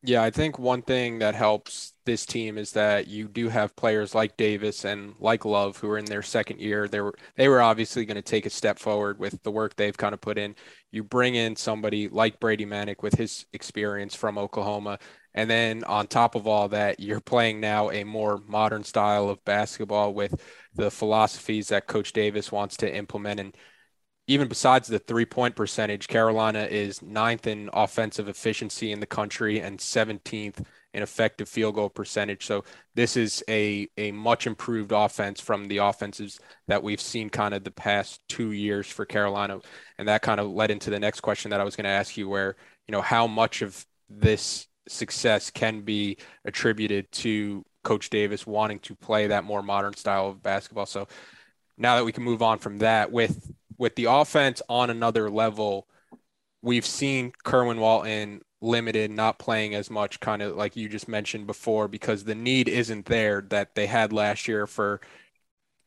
Yeah, 0.08 0.22
I 0.22 0.30
think 0.30 0.56
one 0.58 0.82
thing 0.82 1.18
that 1.18 1.34
helps 1.34 1.94
this 2.04 2.24
team 2.26 2.58
is 2.58 2.70
that 2.72 3.08
you 3.08 3.26
do 3.26 3.48
have 3.48 3.74
players 3.74 4.14
like 4.14 4.36
Davis 4.36 4.84
and 4.84 5.14
like 5.18 5.44
Love 5.44 5.78
who 5.78 5.90
are 5.90 5.98
in 5.98 6.04
their 6.04 6.22
second 6.22 6.60
year. 6.60 6.86
They 6.86 7.00
were 7.00 7.14
they 7.34 7.48
were 7.48 7.60
obviously 7.60 8.04
going 8.04 8.14
to 8.14 8.22
take 8.22 8.46
a 8.46 8.50
step 8.50 8.78
forward 8.78 9.18
with 9.18 9.42
the 9.42 9.50
work 9.50 9.74
they've 9.74 9.96
kind 9.96 10.14
of 10.14 10.20
put 10.20 10.38
in. 10.38 10.54
You 10.92 11.02
bring 11.02 11.34
in 11.34 11.56
somebody 11.56 12.08
like 12.08 12.38
Brady 12.38 12.64
Manek 12.64 13.02
with 13.02 13.14
his 13.14 13.46
experience 13.52 14.14
from 14.14 14.38
Oklahoma 14.38 14.98
And 15.34 15.50
then 15.50 15.82
on 15.84 16.06
top 16.06 16.36
of 16.36 16.46
all 16.46 16.68
that, 16.68 17.00
you're 17.00 17.20
playing 17.20 17.60
now 17.60 17.90
a 17.90 18.04
more 18.04 18.38
modern 18.46 18.84
style 18.84 19.28
of 19.28 19.44
basketball 19.44 20.14
with 20.14 20.40
the 20.74 20.90
philosophies 20.90 21.68
that 21.68 21.88
Coach 21.88 22.12
Davis 22.12 22.52
wants 22.52 22.76
to 22.78 22.94
implement. 22.94 23.40
And 23.40 23.56
even 24.28 24.48
besides 24.48 24.88
the 24.88 24.98
three 24.98 25.24
point 25.24 25.54
percentage, 25.54 26.08
Carolina 26.08 26.66
is 26.70 27.00
ninth 27.02 27.46
in 27.46 27.70
offensive 27.72 28.28
efficiency 28.28 28.90
in 28.92 29.00
the 29.00 29.06
country 29.06 29.60
and 29.60 29.78
17th 29.78 30.64
in 30.94 31.02
effective 31.02 31.48
field 31.48 31.74
goal 31.74 31.90
percentage. 31.90 32.46
So 32.46 32.64
this 32.94 33.16
is 33.16 33.44
a, 33.48 33.88
a 33.98 34.12
much 34.12 34.46
improved 34.46 34.92
offense 34.92 35.40
from 35.40 35.68
the 35.68 35.78
offenses 35.78 36.40
that 36.68 36.82
we've 36.82 37.00
seen 37.00 37.28
kind 37.28 37.54
of 37.54 37.64
the 37.64 37.70
past 37.70 38.20
two 38.28 38.52
years 38.52 38.86
for 38.86 39.04
Carolina. 39.04 39.60
And 39.98 40.08
that 40.08 40.22
kind 40.22 40.40
of 40.40 40.50
led 40.50 40.70
into 40.70 40.90
the 40.90 40.98
next 40.98 41.20
question 41.20 41.50
that 41.50 41.60
I 41.60 41.64
was 41.64 41.76
going 41.76 41.84
to 41.84 41.90
ask 41.90 42.16
you, 42.16 42.28
where, 42.28 42.56
you 42.88 42.92
know, 42.92 43.02
how 43.02 43.26
much 43.26 43.62
of 43.62 43.84
this 44.08 44.66
success 44.88 45.50
can 45.50 45.82
be 45.82 46.16
attributed 46.44 47.12
to 47.12 47.64
Coach 47.84 48.10
Davis 48.10 48.46
wanting 48.46 48.78
to 48.80 48.96
play 48.96 49.28
that 49.28 49.44
more 49.44 49.62
modern 49.62 49.94
style 49.94 50.28
of 50.28 50.42
basketball. 50.42 50.86
So 50.86 51.06
now 51.78 51.96
that 51.96 52.04
we 52.04 52.12
can 52.12 52.24
move 52.24 52.42
on 52.42 52.58
from 52.58 52.78
that 52.78 53.12
with 53.12 53.52
with 53.78 53.96
the 53.96 54.06
offense 54.06 54.62
on 54.68 54.90
another 54.90 55.30
level, 55.30 55.88
we've 56.62 56.86
seen 56.86 57.32
Kerwin 57.44 57.78
Walton 57.78 58.42
limited, 58.60 59.10
not 59.10 59.38
playing 59.38 59.74
as 59.74 59.90
much, 59.90 60.20
kind 60.20 60.42
of 60.42 60.56
like 60.56 60.76
you 60.76 60.88
just 60.88 61.08
mentioned 61.08 61.46
before, 61.46 61.88
because 61.88 62.24
the 62.24 62.34
need 62.34 62.68
isn't 62.68 63.06
there 63.06 63.42
that 63.50 63.74
they 63.74 63.86
had 63.86 64.12
last 64.12 64.48
year 64.48 64.66
for 64.66 65.00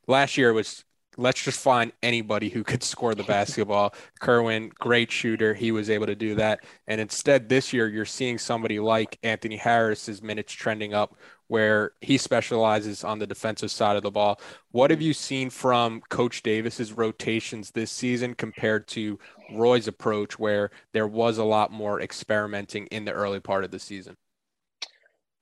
last 0.08 0.38
year 0.38 0.54
was 0.54 0.84
let's 1.18 1.44
just 1.44 1.60
find 1.60 1.92
anybody 2.02 2.50
who 2.50 2.64
could 2.64 2.82
score 2.82 3.14
the 3.14 3.24
basketball. 3.24 3.94
Kerwin, 4.20 4.72
great 4.80 5.12
shooter. 5.12 5.54
He 5.54 5.72
was 5.72 5.90
able 5.90 6.06
to 6.06 6.16
do 6.16 6.36
that. 6.36 6.60
And 6.88 7.02
instead, 7.02 7.50
this 7.50 7.74
year, 7.74 7.88
you're 7.88 8.06
seeing 8.06 8.38
somebody 8.38 8.80
like 8.80 9.20
Anthony 9.22 9.58
Harris's 9.58 10.22
minutes 10.22 10.54
trending 10.54 10.94
up 10.94 11.16
where 11.50 11.94
he 12.00 12.18
specializes 12.18 13.04
on 13.04 13.18
the 13.18 13.28
defensive 13.28 13.72
side 13.72 13.98
of 13.98 14.04
the 14.04 14.12
ball. 14.12 14.40
What 14.72 14.92
have 14.92 15.02
you 15.02 15.14
seen 15.14 15.50
from 15.50 16.00
Coach 16.10 16.44
Davis's 16.44 16.94
rotations 16.94 17.72
this 17.72 17.92
season 17.92 18.36
compared 18.36 18.88
to 18.90 19.20
Roy's 19.54 19.88
approach, 19.88 20.38
where 20.38 20.70
there 20.94 21.08
was 21.08 21.40
a 21.40 21.44
lot 21.44 21.72
more 21.72 22.02
experimenting 22.02 22.86
in 22.88 23.04
the 23.04 23.12
early 23.12 23.40
part 23.40 23.64
of 23.64 23.72
the 23.72 23.80
season? 23.80 24.16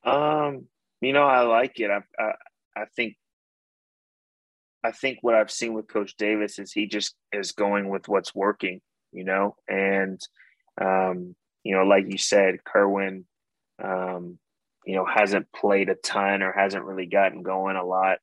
Um, 0.05 0.67
you 1.01 1.11
know, 1.11 1.25
I 1.25 1.41
like 1.41 1.77
it. 1.81 1.91
I, 1.91 1.99
I, 2.17 2.31
I 2.75 2.85
think 2.95 3.15
I 4.83 4.91
think 4.91 5.19
what 5.21 5.35
I've 5.35 5.51
seen 5.51 5.73
with 5.73 5.89
Coach 5.89 6.15
Davis 6.17 6.57
is 6.57 6.71
he 6.71 6.87
just 6.87 7.15
is 7.33 7.51
going 7.51 7.89
with 7.89 8.07
what's 8.07 8.33
working, 8.33 8.79
you 9.11 9.25
know, 9.25 9.57
and 9.67 10.21
um, 10.79 11.35
you 11.65 11.75
know, 11.75 11.83
like 11.83 12.05
you 12.07 12.17
said, 12.17 12.63
Kerwin, 12.63 13.25
um, 13.83 14.39
you 14.87 14.95
know, 14.95 15.05
hasn't 15.05 15.51
played 15.51 15.89
a 15.89 15.95
ton 15.95 16.41
or 16.41 16.53
hasn't 16.53 16.85
really 16.85 17.07
gotten 17.07 17.43
going 17.43 17.75
a 17.75 17.83
lot, 17.83 18.19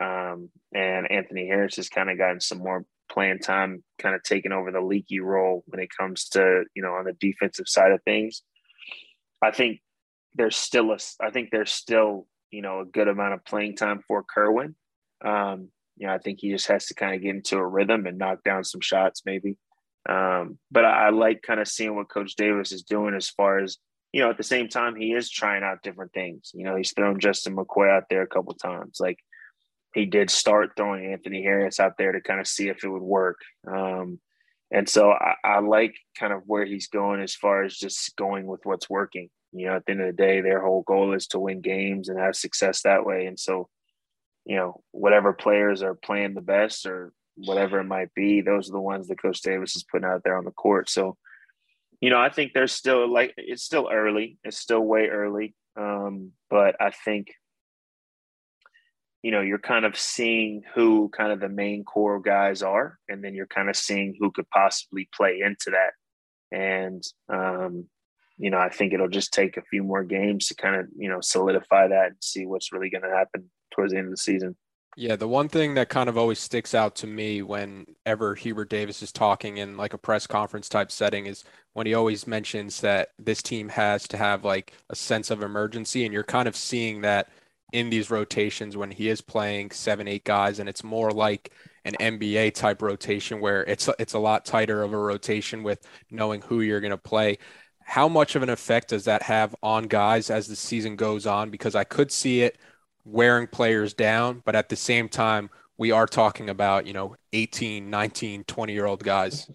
um, 0.00 0.50
and 0.74 1.08
Anthony 1.08 1.46
Harris 1.46 1.76
has 1.76 1.88
kind 1.88 2.10
of 2.10 2.18
gotten 2.18 2.40
some 2.40 2.58
more 2.58 2.84
playing 3.08 3.38
time, 3.38 3.84
kind 4.00 4.16
of 4.16 4.22
taking 4.24 4.50
over 4.50 4.72
the 4.72 4.80
Leaky 4.80 5.20
role 5.20 5.62
when 5.66 5.80
it 5.80 5.88
comes 5.96 6.28
to 6.30 6.64
you 6.74 6.82
know 6.82 6.94
on 6.94 7.04
the 7.04 7.12
defensive 7.12 7.68
side 7.68 7.92
of 7.92 8.02
things. 8.02 8.42
I 9.40 9.52
think 9.52 9.80
there's 10.34 10.56
still 10.56 10.90
a, 10.90 10.98
I 11.20 11.30
think 11.30 11.50
there's 11.52 11.70
still 11.70 12.26
you 12.50 12.62
know 12.62 12.80
a 12.80 12.86
good 12.86 13.06
amount 13.06 13.34
of 13.34 13.44
playing 13.44 13.76
time 13.76 14.00
for 14.08 14.24
Kerwin. 14.24 14.74
Um, 15.24 15.68
you 15.96 16.08
know, 16.08 16.14
I 16.14 16.18
think 16.18 16.40
he 16.40 16.50
just 16.50 16.66
has 16.66 16.86
to 16.86 16.94
kind 16.94 17.14
of 17.14 17.22
get 17.22 17.36
into 17.36 17.56
a 17.56 17.66
rhythm 17.66 18.06
and 18.06 18.18
knock 18.18 18.42
down 18.42 18.64
some 18.64 18.80
shots, 18.80 19.22
maybe. 19.24 19.58
Um, 20.08 20.58
but 20.72 20.84
I, 20.84 21.06
I 21.06 21.10
like 21.10 21.42
kind 21.42 21.60
of 21.60 21.68
seeing 21.68 21.94
what 21.94 22.10
Coach 22.10 22.34
Davis 22.34 22.72
is 22.72 22.82
doing 22.82 23.14
as 23.14 23.28
far 23.28 23.60
as 23.60 23.78
you 24.12 24.20
know. 24.20 24.30
At 24.30 24.36
the 24.36 24.42
same 24.42 24.68
time, 24.68 24.96
he 24.96 25.12
is 25.12 25.30
trying 25.30 25.62
out 25.62 25.82
different 25.82 26.12
things. 26.12 26.52
You 26.54 26.64
know, 26.64 26.76
he's 26.76 26.92
thrown 26.92 27.20
Justin 27.20 27.56
McCoy 27.56 27.90
out 27.90 28.04
there 28.10 28.22
a 28.22 28.28
couple 28.28 28.54
times. 28.54 28.98
Like 29.00 29.18
he 29.94 30.06
did 30.06 30.30
start 30.30 30.72
throwing 30.76 31.12
Anthony 31.12 31.42
Harris 31.42 31.80
out 31.80 31.98
there 31.98 32.12
to 32.12 32.20
kind 32.20 32.40
of 32.40 32.46
see 32.46 32.68
if 32.68 32.84
it 32.84 32.88
would 32.88 33.02
work. 33.02 33.38
Um, 33.66 34.20
and 34.70 34.88
so 34.88 35.10
I, 35.10 35.34
I, 35.42 35.58
like 35.58 35.96
kind 36.16 36.32
of 36.32 36.42
where 36.46 36.64
he's 36.64 36.86
going 36.86 37.20
as 37.20 37.34
far 37.34 37.64
as 37.64 37.76
just 37.76 38.14
going 38.14 38.46
with 38.46 38.60
what's 38.62 38.88
working. 38.88 39.28
You 39.52 39.66
know, 39.66 39.76
at 39.76 39.84
the 39.84 39.92
end 39.92 40.00
of 40.00 40.06
the 40.06 40.12
day, 40.12 40.40
their 40.40 40.62
whole 40.62 40.82
goal 40.82 41.12
is 41.12 41.26
to 41.28 41.40
win 41.40 41.60
games 41.60 42.08
and 42.08 42.20
have 42.20 42.36
success 42.36 42.82
that 42.82 43.04
way. 43.04 43.26
And 43.26 43.38
so 43.38 43.68
you 44.44 44.56
know, 44.56 44.82
whatever 44.90 45.32
players 45.32 45.82
are 45.82 45.94
playing 45.94 46.34
the 46.34 46.40
best 46.40 46.86
or 46.86 47.12
whatever 47.36 47.80
it 47.80 47.84
might 47.84 48.12
be, 48.14 48.40
those 48.40 48.68
are 48.68 48.72
the 48.72 48.80
ones 48.80 49.08
that 49.08 49.20
Coach 49.20 49.42
Davis 49.42 49.76
is 49.76 49.84
putting 49.84 50.08
out 50.08 50.22
there 50.24 50.36
on 50.36 50.44
the 50.44 50.50
court. 50.50 50.88
So, 50.88 51.16
you 52.00 52.10
know, 52.10 52.18
I 52.18 52.30
think 52.30 52.52
there's 52.52 52.72
still 52.72 53.10
like 53.12 53.34
it's 53.36 53.62
still 53.62 53.88
early. 53.92 54.38
It's 54.44 54.58
still 54.58 54.80
way 54.80 55.08
early. 55.08 55.54
Um, 55.76 56.32
but 56.48 56.76
I 56.80 56.90
think, 56.90 57.28
you 59.22 59.30
know, 59.30 59.40
you're 59.40 59.58
kind 59.58 59.84
of 59.84 59.98
seeing 59.98 60.62
who 60.74 61.10
kind 61.10 61.32
of 61.32 61.40
the 61.40 61.48
main 61.48 61.84
core 61.84 62.20
guys 62.20 62.62
are, 62.62 62.98
and 63.08 63.22
then 63.22 63.34
you're 63.34 63.46
kind 63.46 63.68
of 63.68 63.76
seeing 63.76 64.16
who 64.18 64.30
could 64.30 64.48
possibly 64.50 65.08
play 65.14 65.40
into 65.44 65.70
that. 65.70 65.92
And 66.52 67.02
um, 67.28 67.86
you 68.38 68.48
know, 68.48 68.58
I 68.58 68.70
think 68.70 68.94
it'll 68.94 69.08
just 69.08 69.34
take 69.34 69.58
a 69.58 69.62
few 69.62 69.82
more 69.82 70.02
games 70.02 70.46
to 70.46 70.54
kind 70.54 70.76
of, 70.76 70.86
you 70.96 71.10
know, 71.10 71.20
solidify 71.20 71.88
that 71.88 72.06
and 72.06 72.16
see 72.22 72.46
what's 72.46 72.72
really 72.72 72.88
going 72.88 73.04
to 73.04 73.10
happen 73.10 73.50
towards 73.74 73.92
the 73.92 73.98
end 73.98 74.06
of 74.06 74.12
the 74.12 74.16
season. 74.16 74.56
Yeah, 74.96 75.16
the 75.16 75.28
one 75.28 75.48
thing 75.48 75.74
that 75.74 75.88
kind 75.88 76.08
of 76.08 76.18
always 76.18 76.40
sticks 76.40 76.74
out 76.74 76.96
to 76.96 77.06
me 77.06 77.42
whenever 77.42 78.34
Hubert 78.34 78.68
Davis 78.68 79.02
is 79.02 79.12
talking 79.12 79.56
in 79.58 79.76
like 79.76 79.94
a 79.94 79.98
press 79.98 80.26
conference 80.26 80.68
type 80.68 80.90
setting 80.90 81.26
is 81.26 81.44
when 81.72 81.86
he 81.86 81.94
always 81.94 82.26
mentions 82.26 82.80
that 82.80 83.10
this 83.18 83.40
team 83.42 83.68
has 83.70 84.08
to 84.08 84.16
have 84.16 84.44
like 84.44 84.72
a 84.90 84.96
sense 84.96 85.30
of 85.30 85.42
emergency. 85.42 86.04
And 86.04 86.12
you're 86.12 86.24
kind 86.24 86.48
of 86.48 86.56
seeing 86.56 87.00
that 87.02 87.28
in 87.72 87.88
these 87.88 88.10
rotations 88.10 88.76
when 88.76 88.90
he 88.90 89.08
is 89.08 89.20
playing 89.20 89.70
seven, 89.70 90.08
eight 90.08 90.24
guys. 90.24 90.58
And 90.58 90.68
it's 90.68 90.84
more 90.84 91.12
like 91.12 91.52
an 91.84 91.94
NBA 92.00 92.50
type 92.50 92.82
rotation 92.82 93.40
where 93.40 93.62
it's, 93.64 93.88
it's 93.98 94.14
a 94.14 94.18
lot 94.18 94.44
tighter 94.44 94.82
of 94.82 94.92
a 94.92 94.98
rotation 94.98 95.62
with 95.62 95.86
knowing 96.10 96.42
who 96.42 96.60
you're 96.62 96.80
going 96.80 96.90
to 96.90 96.98
play. 96.98 97.38
How 97.84 98.08
much 98.08 98.34
of 98.34 98.42
an 98.42 98.50
effect 98.50 98.88
does 98.88 99.04
that 99.04 99.22
have 99.22 99.54
on 99.62 99.84
guys 99.84 100.30
as 100.30 100.48
the 100.48 100.56
season 100.56 100.96
goes 100.96 101.26
on? 101.26 101.50
Because 101.50 101.74
I 101.76 101.84
could 101.84 102.10
see 102.12 102.42
it– 102.42 102.58
wearing 103.04 103.46
players 103.46 103.94
down, 103.94 104.42
but 104.44 104.54
at 104.54 104.68
the 104.68 104.76
same 104.76 105.08
time, 105.08 105.50
we 105.78 105.90
are 105.92 106.06
talking 106.06 106.50
about, 106.50 106.86
you 106.86 106.92
know, 106.92 107.16
18, 107.32 107.88
19, 107.88 108.44
20 108.44 108.72
year 108.72 108.86
old 108.86 109.02
guys. 109.02 109.50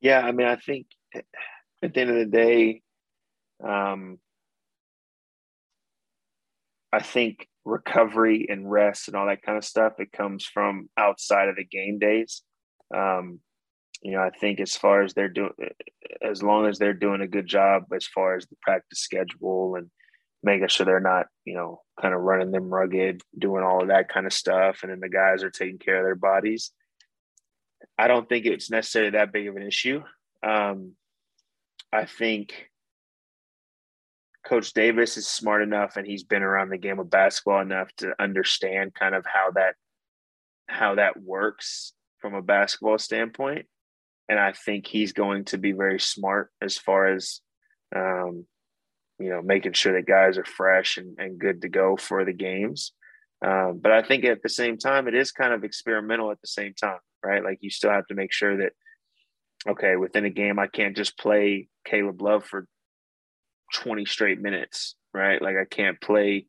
Yeah. 0.00 0.20
I 0.20 0.32
mean, 0.32 0.46
I 0.46 0.56
think 0.56 0.86
at 1.14 1.94
the 1.94 2.00
end 2.00 2.10
of 2.10 2.16
the 2.16 2.26
day, 2.26 2.82
um, 3.64 4.18
I 6.92 7.00
think 7.02 7.46
recovery 7.64 8.46
and 8.48 8.70
rest 8.70 9.08
and 9.08 9.16
all 9.16 9.26
that 9.26 9.42
kind 9.42 9.58
of 9.58 9.64
stuff, 9.64 9.94
it 9.98 10.12
comes 10.12 10.44
from 10.44 10.88
outside 10.96 11.48
of 11.48 11.56
the 11.56 11.64
game 11.64 11.98
days. 11.98 12.42
Um, 12.94 13.40
you 14.02 14.12
know, 14.12 14.20
I 14.20 14.30
think 14.30 14.60
as 14.60 14.76
far 14.76 15.02
as 15.02 15.14
they're 15.14 15.28
doing, 15.28 15.52
as 16.22 16.42
long 16.42 16.66
as 16.66 16.78
they're 16.78 16.94
doing 16.94 17.20
a 17.20 17.28
good 17.28 17.46
job 17.46 17.84
as 17.94 18.06
far 18.06 18.36
as 18.36 18.46
the 18.46 18.56
practice 18.62 19.00
schedule 19.00 19.76
and 19.76 19.90
making 20.42 20.68
sure 20.68 20.86
they're 20.86 21.00
not, 21.00 21.26
you 21.44 21.54
know, 21.54 21.80
kind 22.00 22.14
of 22.14 22.20
running 22.20 22.50
them 22.50 22.68
rugged, 22.68 23.22
doing 23.38 23.62
all 23.64 23.82
of 23.82 23.88
that 23.88 24.08
kind 24.08 24.26
of 24.26 24.32
stuff. 24.32 24.80
And 24.82 24.92
then 24.92 25.00
the 25.00 25.08
guys 25.08 25.42
are 25.42 25.50
taking 25.50 25.78
care 25.78 25.98
of 25.98 26.04
their 26.04 26.14
bodies. 26.14 26.70
I 27.98 28.08
don't 28.08 28.28
think 28.28 28.46
it's 28.46 28.70
necessarily 28.70 29.12
that 29.12 29.32
big 29.32 29.48
of 29.48 29.56
an 29.56 29.62
issue. 29.62 30.02
Um, 30.42 30.92
I 31.92 32.04
think 32.04 32.68
Coach 34.46 34.72
Davis 34.74 35.16
is 35.16 35.26
smart 35.26 35.62
enough 35.62 35.96
and 35.96 36.06
he's 36.06 36.22
been 36.22 36.42
around 36.42 36.70
the 36.70 36.78
game 36.78 36.98
of 36.98 37.10
basketball 37.10 37.60
enough 37.60 37.90
to 37.98 38.14
understand 38.20 38.94
kind 38.94 39.14
of 39.14 39.24
how 39.26 39.50
that 39.52 39.74
how 40.68 40.96
that 40.96 41.20
works 41.20 41.92
from 42.18 42.34
a 42.34 42.42
basketball 42.42 42.98
standpoint. 42.98 43.66
And 44.28 44.38
I 44.38 44.52
think 44.52 44.86
he's 44.86 45.12
going 45.12 45.44
to 45.46 45.58
be 45.58 45.72
very 45.72 46.00
smart 46.00 46.50
as 46.60 46.76
far 46.76 47.06
as 47.06 47.40
um, 47.94 48.46
you 49.18 49.30
know, 49.30 49.42
making 49.42 49.72
sure 49.72 49.94
that 49.94 50.06
guys 50.06 50.38
are 50.38 50.44
fresh 50.44 50.96
and, 50.96 51.18
and 51.18 51.38
good 51.38 51.62
to 51.62 51.68
go 51.68 51.96
for 51.96 52.24
the 52.24 52.32
games. 52.32 52.92
Um, 53.44 53.80
but 53.82 53.92
I 53.92 54.02
think 54.02 54.24
at 54.24 54.42
the 54.42 54.48
same 54.48 54.78
time, 54.78 55.08
it 55.08 55.14
is 55.14 55.30
kind 55.32 55.52
of 55.52 55.64
experimental 55.64 56.30
at 56.30 56.40
the 56.40 56.48
same 56.48 56.74
time, 56.74 56.98
right? 57.24 57.42
Like 57.42 57.58
you 57.60 57.70
still 57.70 57.90
have 57.90 58.06
to 58.06 58.14
make 58.14 58.32
sure 58.32 58.56
that, 58.58 58.72
okay, 59.68 59.96
within 59.96 60.24
a 60.24 60.30
game, 60.30 60.58
I 60.58 60.66
can't 60.66 60.96
just 60.96 61.18
play 61.18 61.68
Caleb 61.84 62.22
Love 62.22 62.44
for 62.44 62.66
20 63.74 64.04
straight 64.04 64.40
minutes, 64.40 64.96
right? 65.12 65.40
Like 65.40 65.56
I 65.56 65.64
can't 65.64 66.00
play 66.00 66.46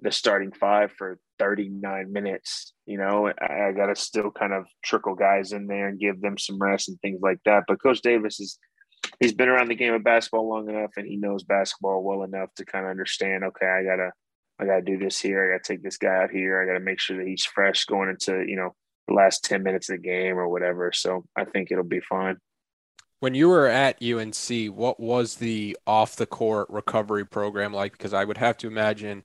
the 0.00 0.10
starting 0.10 0.52
five 0.52 0.92
for 0.92 1.18
39 1.38 2.12
minutes. 2.12 2.72
You 2.86 2.98
know, 2.98 3.28
I, 3.28 3.68
I 3.68 3.72
got 3.72 3.86
to 3.86 3.96
still 3.96 4.30
kind 4.30 4.52
of 4.52 4.66
trickle 4.84 5.14
guys 5.14 5.52
in 5.52 5.66
there 5.66 5.88
and 5.88 5.98
give 5.98 6.20
them 6.20 6.38
some 6.38 6.60
rest 6.60 6.88
and 6.88 7.00
things 7.00 7.20
like 7.22 7.38
that. 7.44 7.64
But 7.66 7.82
Coach 7.82 8.00
Davis 8.00 8.40
is 8.40 8.58
he's 9.20 9.34
been 9.34 9.48
around 9.48 9.68
the 9.68 9.74
game 9.74 9.94
of 9.94 10.04
basketball 10.04 10.48
long 10.48 10.68
enough 10.68 10.92
and 10.96 11.06
he 11.06 11.16
knows 11.16 11.44
basketball 11.44 12.02
well 12.02 12.22
enough 12.22 12.48
to 12.56 12.64
kind 12.64 12.84
of 12.84 12.90
understand 12.90 13.44
okay 13.44 13.66
i 13.66 13.82
gotta 13.82 14.10
i 14.58 14.64
gotta 14.66 14.82
do 14.82 14.98
this 14.98 15.20
here 15.20 15.44
i 15.44 15.56
gotta 15.56 15.74
take 15.74 15.82
this 15.82 15.98
guy 15.98 16.22
out 16.22 16.30
here 16.30 16.60
i 16.60 16.66
gotta 16.66 16.84
make 16.84 17.00
sure 17.00 17.16
that 17.16 17.26
he's 17.26 17.44
fresh 17.44 17.84
going 17.84 18.08
into 18.08 18.44
you 18.46 18.56
know 18.56 18.74
the 19.08 19.14
last 19.14 19.44
10 19.44 19.62
minutes 19.62 19.88
of 19.90 19.96
the 19.96 20.02
game 20.02 20.38
or 20.38 20.48
whatever 20.48 20.92
so 20.92 21.24
i 21.36 21.44
think 21.44 21.70
it'll 21.70 21.84
be 21.84 22.00
fine 22.00 22.36
When 23.20 23.34
you 23.34 23.48
were 23.48 23.68
at 23.68 24.02
UNC, 24.02 24.74
what 24.74 24.98
was 24.98 25.36
the 25.36 25.76
off 25.86 26.16
the 26.16 26.26
court 26.26 26.68
recovery 26.70 27.24
program 27.24 27.72
like? 27.72 27.92
Because 27.92 28.12
I 28.12 28.24
would 28.24 28.38
have 28.38 28.56
to 28.58 28.66
imagine 28.66 29.22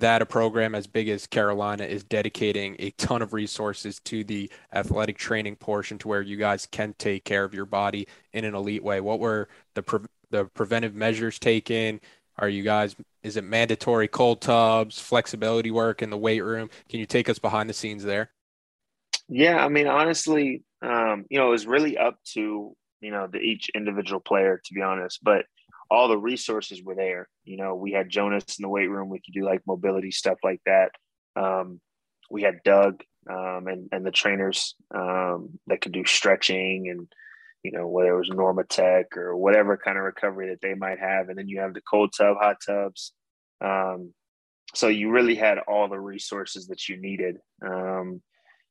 that 0.00 0.22
a 0.22 0.26
program 0.26 0.74
as 0.74 0.86
big 0.86 1.08
as 1.08 1.26
Carolina 1.26 1.84
is 1.84 2.04
dedicating 2.04 2.76
a 2.78 2.90
ton 2.92 3.22
of 3.22 3.32
resources 3.32 3.98
to 4.00 4.24
the 4.24 4.50
athletic 4.72 5.16
training 5.16 5.56
portion 5.56 5.98
to 5.98 6.08
where 6.08 6.22
you 6.22 6.36
guys 6.36 6.66
can 6.66 6.94
take 6.98 7.24
care 7.24 7.44
of 7.44 7.54
your 7.54 7.64
body 7.64 8.06
in 8.32 8.44
an 8.44 8.54
elite 8.54 8.82
way. 8.82 9.00
What 9.00 9.20
were 9.20 9.48
the 9.74 9.82
pre- 9.82 10.00
the 10.30 10.44
preventive 10.46 10.94
measures 10.94 11.38
taken? 11.38 12.00
Are 12.38 12.48
you 12.48 12.62
guys 12.62 12.94
is 13.22 13.36
it 13.36 13.44
mandatory 13.44 14.06
cold 14.06 14.40
tubs, 14.40 15.00
flexibility 15.00 15.70
work 15.70 16.02
in 16.02 16.10
the 16.10 16.18
weight 16.18 16.44
room? 16.44 16.70
Can 16.88 17.00
you 17.00 17.06
take 17.06 17.28
us 17.28 17.38
behind 17.38 17.68
the 17.68 17.74
scenes 17.74 18.04
there? 18.04 18.30
Yeah, 19.28 19.64
I 19.64 19.68
mean 19.68 19.86
honestly, 19.86 20.62
um, 20.82 21.24
you 21.30 21.38
know, 21.38 21.48
it 21.48 21.52
was 21.52 21.66
really 21.66 21.96
up 21.96 22.18
to, 22.34 22.76
you 23.00 23.10
know, 23.10 23.26
the 23.26 23.38
each 23.38 23.70
individual 23.74 24.20
player 24.20 24.60
to 24.64 24.74
be 24.74 24.82
honest, 24.82 25.20
but 25.22 25.46
all 25.90 26.08
the 26.08 26.18
resources 26.18 26.82
were 26.82 26.94
there. 26.94 27.28
You 27.44 27.56
know, 27.56 27.74
we 27.74 27.92
had 27.92 28.08
Jonas 28.08 28.58
in 28.58 28.62
the 28.62 28.68
weight 28.68 28.88
room. 28.88 29.08
We 29.08 29.20
could 29.20 29.34
do 29.34 29.44
like 29.44 29.62
mobility 29.66 30.10
stuff 30.10 30.38
like 30.42 30.60
that. 30.66 30.90
Um, 31.36 31.80
we 32.30 32.42
had 32.42 32.62
Doug 32.64 33.02
um, 33.30 33.66
and 33.66 33.88
and 33.92 34.04
the 34.04 34.10
trainers 34.10 34.74
um, 34.94 35.58
that 35.66 35.80
could 35.80 35.92
do 35.92 36.04
stretching 36.04 36.88
and 36.88 37.08
you 37.62 37.72
know 37.72 37.86
whether 37.86 38.14
it 38.14 38.18
was 38.18 38.30
Normatec 38.30 39.16
or 39.16 39.36
whatever 39.36 39.76
kind 39.76 39.98
of 39.98 40.04
recovery 40.04 40.50
that 40.50 40.60
they 40.60 40.74
might 40.74 40.98
have. 40.98 41.28
And 41.28 41.38
then 41.38 41.48
you 41.48 41.60
have 41.60 41.74
the 41.74 41.80
cold 41.80 42.12
tub, 42.16 42.36
hot 42.40 42.56
tubs. 42.64 43.12
Um, 43.64 44.12
so 44.74 44.88
you 44.88 45.10
really 45.10 45.34
had 45.34 45.58
all 45.58 45.88
the 45.88 45.98
resources 45.98 46.66
that 46.68 46.88
you 46.88 46.96
needed. 46.96 47.38
Um, 47.64 48.22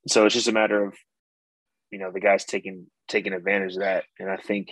so 0.07 0.25
it's 0.25 0.35
just 0.35 0.47
a 0.47 0.53
matter 0.53 0.85
of 0.85 0.93
you 1.91 1.99
know 1.99 2.11
the 2.11 2.19
guys 2.19 2.45
taking 2.45 2.87
taking 3.07 3.33
advantage 3.33 3.73
of 3.73 3.79
that. 3.79 4.05
And 4.19 4.29
I 4.29 4.37
think 4.37 4.69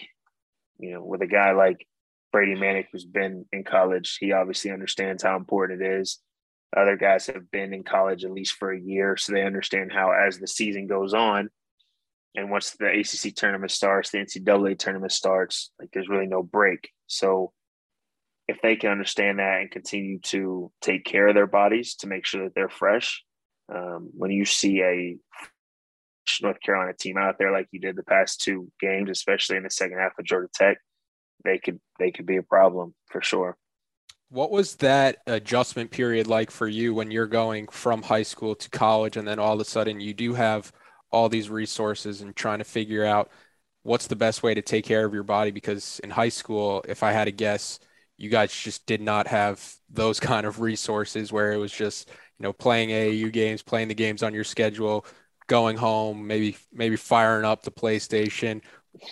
you 0.80 0.94
know 0.94 1.04
with 1.04 1.22
a 1.22 1.28
guy 1.28 1.52
like 1.52 1.86
Brady 2.34 2.56
Manek, 2.56 2.88
who's 2.92 3.06
been 3.06 3.46
in 3.54 3.64
college, 3.64 4.18
he 4.20 4.34
obviously 4.34 4.72
understands 4.72 5.22
how 5.24 5.38
important 5.38 5.82
it 5.82 6.00
is. 6.02 6.20
Other 6.76 6.98
guys 6.98 7.28
have 7.28 7.52
been 7.52 7.74
in 7.74 7.84
college 7.84 8.26
at 8.26 8.32
least 8.32 8.54
for 8.54 8.74
a 8.74 8.80
year, 8.80 9.16
so 9.16 9.32
they 9.32 9.44
understand 9.44 9.92
how, 9.94 10.12
as 10.12 10.40
the 10.40 10.48
season 10.48 10.88
goes 10.88 11.14
on, 11.14 11.50
and 12.36 12.50
once 12.50 12.72
the 12.72 12.88
ACC 12.88 13.36
tournament 13.36 13.72
starts, 13.72 14.10
the 14.10 14.18
NCAA 14.18 14.80
tournament 14.80 15.12
starts, 15.12 15.72
like 15.80 15.90
there's 15.94 16.10
really 16.10 16.26
no 16.26 16.42
break. 16.42 16.90
So, 17.06 17.54
if 18.48 18.60
they 18.62 18.76
can 18.76 18.90
understand 18.90 19.38
that 19.38 19.62
and 19.62 19.72
continue 19.72 20.20
to 20.20 20.72
take 20.82 21.06
care 21.06 21.28
of 21.28 21.36
their 21.36 21.48
bodies 21.48 21.96
to 21.98 22.08
make 22.08 22.26
sure 22.26 22.44
that 22.44 22.56
they're 22.56 22.68
fresh, 22.68 23.24
um, 23.74 24.10
when 24.18 24.32
you 24.32 24.44
see 24.44 24.82
a 24.82 25.18
North 26.42 26.60
Carolina 26.62 26.94
team 27.00 27.18
out 27.18 27.38
there 27.38 27.52
like 27.52 27.68
you 27.72 27.80
did 27.80 27.96
the 27.96 28.04
past 28.04 28.42
two 28.42 28.72
games, 28.82 29.12
especially 29.12 29.58
in 29.58 29.64
the 29.64 29.70
second 29.70 30.00
half 30.00 30.18
of 30.18 30.26
Georgia 30.26 30.50
Tech, 30.54 30.80
they 31.44 31.58
could 31.58 31.80
they 32.00 32.12
could 32.12 32.26
be 32.26 32.38
a 32.38 32.44
problem 32.44 32.94
for 33.10 33.22
sure. 33.22 33.58
What 34.30 34.52
was 34.52 34.76
that 34.78 35.18
adjustment 35.28 35.92
period 35.92 36.28
like 36.28 36.50
for 36.50 36.68
you 36.68 36.94
when 36.94 37.12
you're 37.12 37.28
going 37.28 37.68
from 37.68 38.02
high 38.02 38.24
school 38.24 38.56
to 38.56 38.70
college 38.70 39.18
and 39.18 39.28
then 39.28 39.38
all 39.38 39.54
of 39.54 39.60
a 39.60 39.66
sudden 39.66 40.00
you 40.00 40.14
do 40.14 40.34
have 40.34 40.72
all 41.12 41.30
these 41.30 41.50
resources 41.50 42.22
and 42.22 42.36
trying 42.36 42.58
to 42.58 42.64
figure 42.64 43.06
out 43.06 43.30
what's 43.84 44.08
the 44.08 44.16
best 44.16 44.42
way 44.42 44.56
to 44.56 44.62
take 44.62 44.86
care 44.86 45.06
of 45.06 45.14
your 45.14 45.24
body 45.24 45.52
because 45.52 46.00
in 46.04 46.10
high 46.10 46.30
school 46.30 46.84
if 46.88 47.04
I 47.04 47.12
had 47.12 47.26
to 47.26 47.32
guess 47.32 47.80
you 48.18 48.30
guys 48.30 48.54
just 48.54 48.86
did 48.86 49.02
not 49.02 49.28
have 49.28 49.76
those 49.90 50.20
kind 50.32 50.46
of 50.46 50.60
resources 50.60 51.32
where 51.32 51.52
it 51.52 51.58
was 51.58 51.72
just 51.72 52.10
you 52.40 52.44
know 52.44 52.54
playing 52.54 52.90
AAU 52.90 53.32
games, 53.32 53.62
playing 53.62 53.88
the 53.88 53.94
games 53.94 54.24
on 54.24 54.34
your 54.34 54.44
schedule, 54.44 55.06
going 55.48 55.78
home, 55.78 56.26
maybe 56.26 56.58
maybe 56.72 56.96
firing 56.96 57.46
up 57.46 57.64
the 57.64 57.72
PlayStation, 57.72 58.62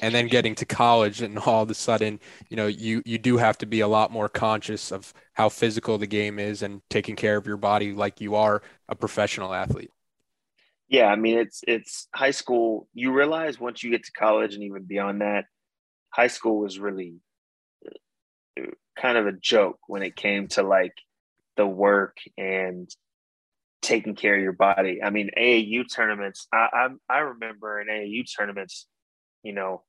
and 0.01 0.13
then 0.13 0.27
getting 0.27 0.55
to 0.55 0.65
college 0.65 1.21
and 1.21 1.37
all 1.45 1.63
of 1.63 1.69
a 1.69 1.73
sudden 1.73 2.19
you 2.49 2.57
know 2.57 2.67
you 2.67 3.01
you 3.05 3.17
do 3.17 3.37
have 3.37 3.57
to 3.57 3.65
be 3.65 3.79
a 3.79 3.87
lot 3.87 4.11
more 4.11 4.29
conscious 4.29 4.91
of 4.91 5.13
how 5.33 5.49
physical 5.49 5.97
the 5.97 6.07
game 6.07 6.39
is 6.39 6.61
and 6.61 6.81
taking 6.89 7.15
care 7.15 7.37
of 7.37 7.47
your 7.47 7.57
body 7.57 7.93
like 7.93 8.21
you 8.21 8.35
are 8.35 8.61
a 8.89 8.95
professional 8.95 9.53
athlete. 9.53 9.91
Yeah 10.87 11.07
i 11.07 11.15
mean 11.15 11.37
it's 11.37 11.61
it's 11.67 12.07
high 12.13 12.31
school. 12.31 12.87
You 12.93 13.11
realize 13.11 13.59
once 13.59 13.83
you 13.83 13.91
get 13.91 14.03
to 14.05 14.11
college 14.11 14.53
and 14.53 14.63
even 14.63 14.83
beyond 14.83 15.21
that 15.21 15.45
high 16.09 16.27
school 16.27 16.59
was 16.59 16.79
really 16.79 17.15
uh, 18.59 18.65
kind 18.97 19.17
of 19.17 19.27
a 19.27 19.31
joke 19.31 19.79
when 19.87 20.03
it 20.03 20.15
came 20.15 20.47
to 20.49 20.63
like 20.63 20.93
the 21.57 21.65
work 21.65 22.17
and 22.37 22.89
taking 23.81 24.15
care 24.15 24.35
of 24.35 24.41
your 24.41 24.53
body. 24.53 25.01
I 25.01 25.09
mean 25.09 25.31
aau 25.37 25.83
tournaments 25.91 26.47
i 26.53 26.67
i, 26.73 26.87
I 27.09 27.19
remember 27.19 27.81
in 27.81 27.87
aau 27.87 28.23
tournaments 28.37 28.85
you 29.43 29.53
know, 29.53 29.83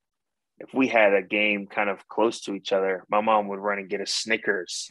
if 0.59 0.73
we 0.75 0.89
had 0.89 1.15
a 1.15 1.23
game 1.23 1.67
kind 1.67 1.91
of 1.91 2.07
close 2.09 2.41
to 2.43 2.55
each 2.55 2.73
other, 2.73 3.05
my 3.09 3.21
mom 3.21 3.49
would 3.49 3.59
run 3.59 3.79
and 3.79 3.89
get 3.89 4.01
a 4.01 4.07
Snickers 4.07 4.91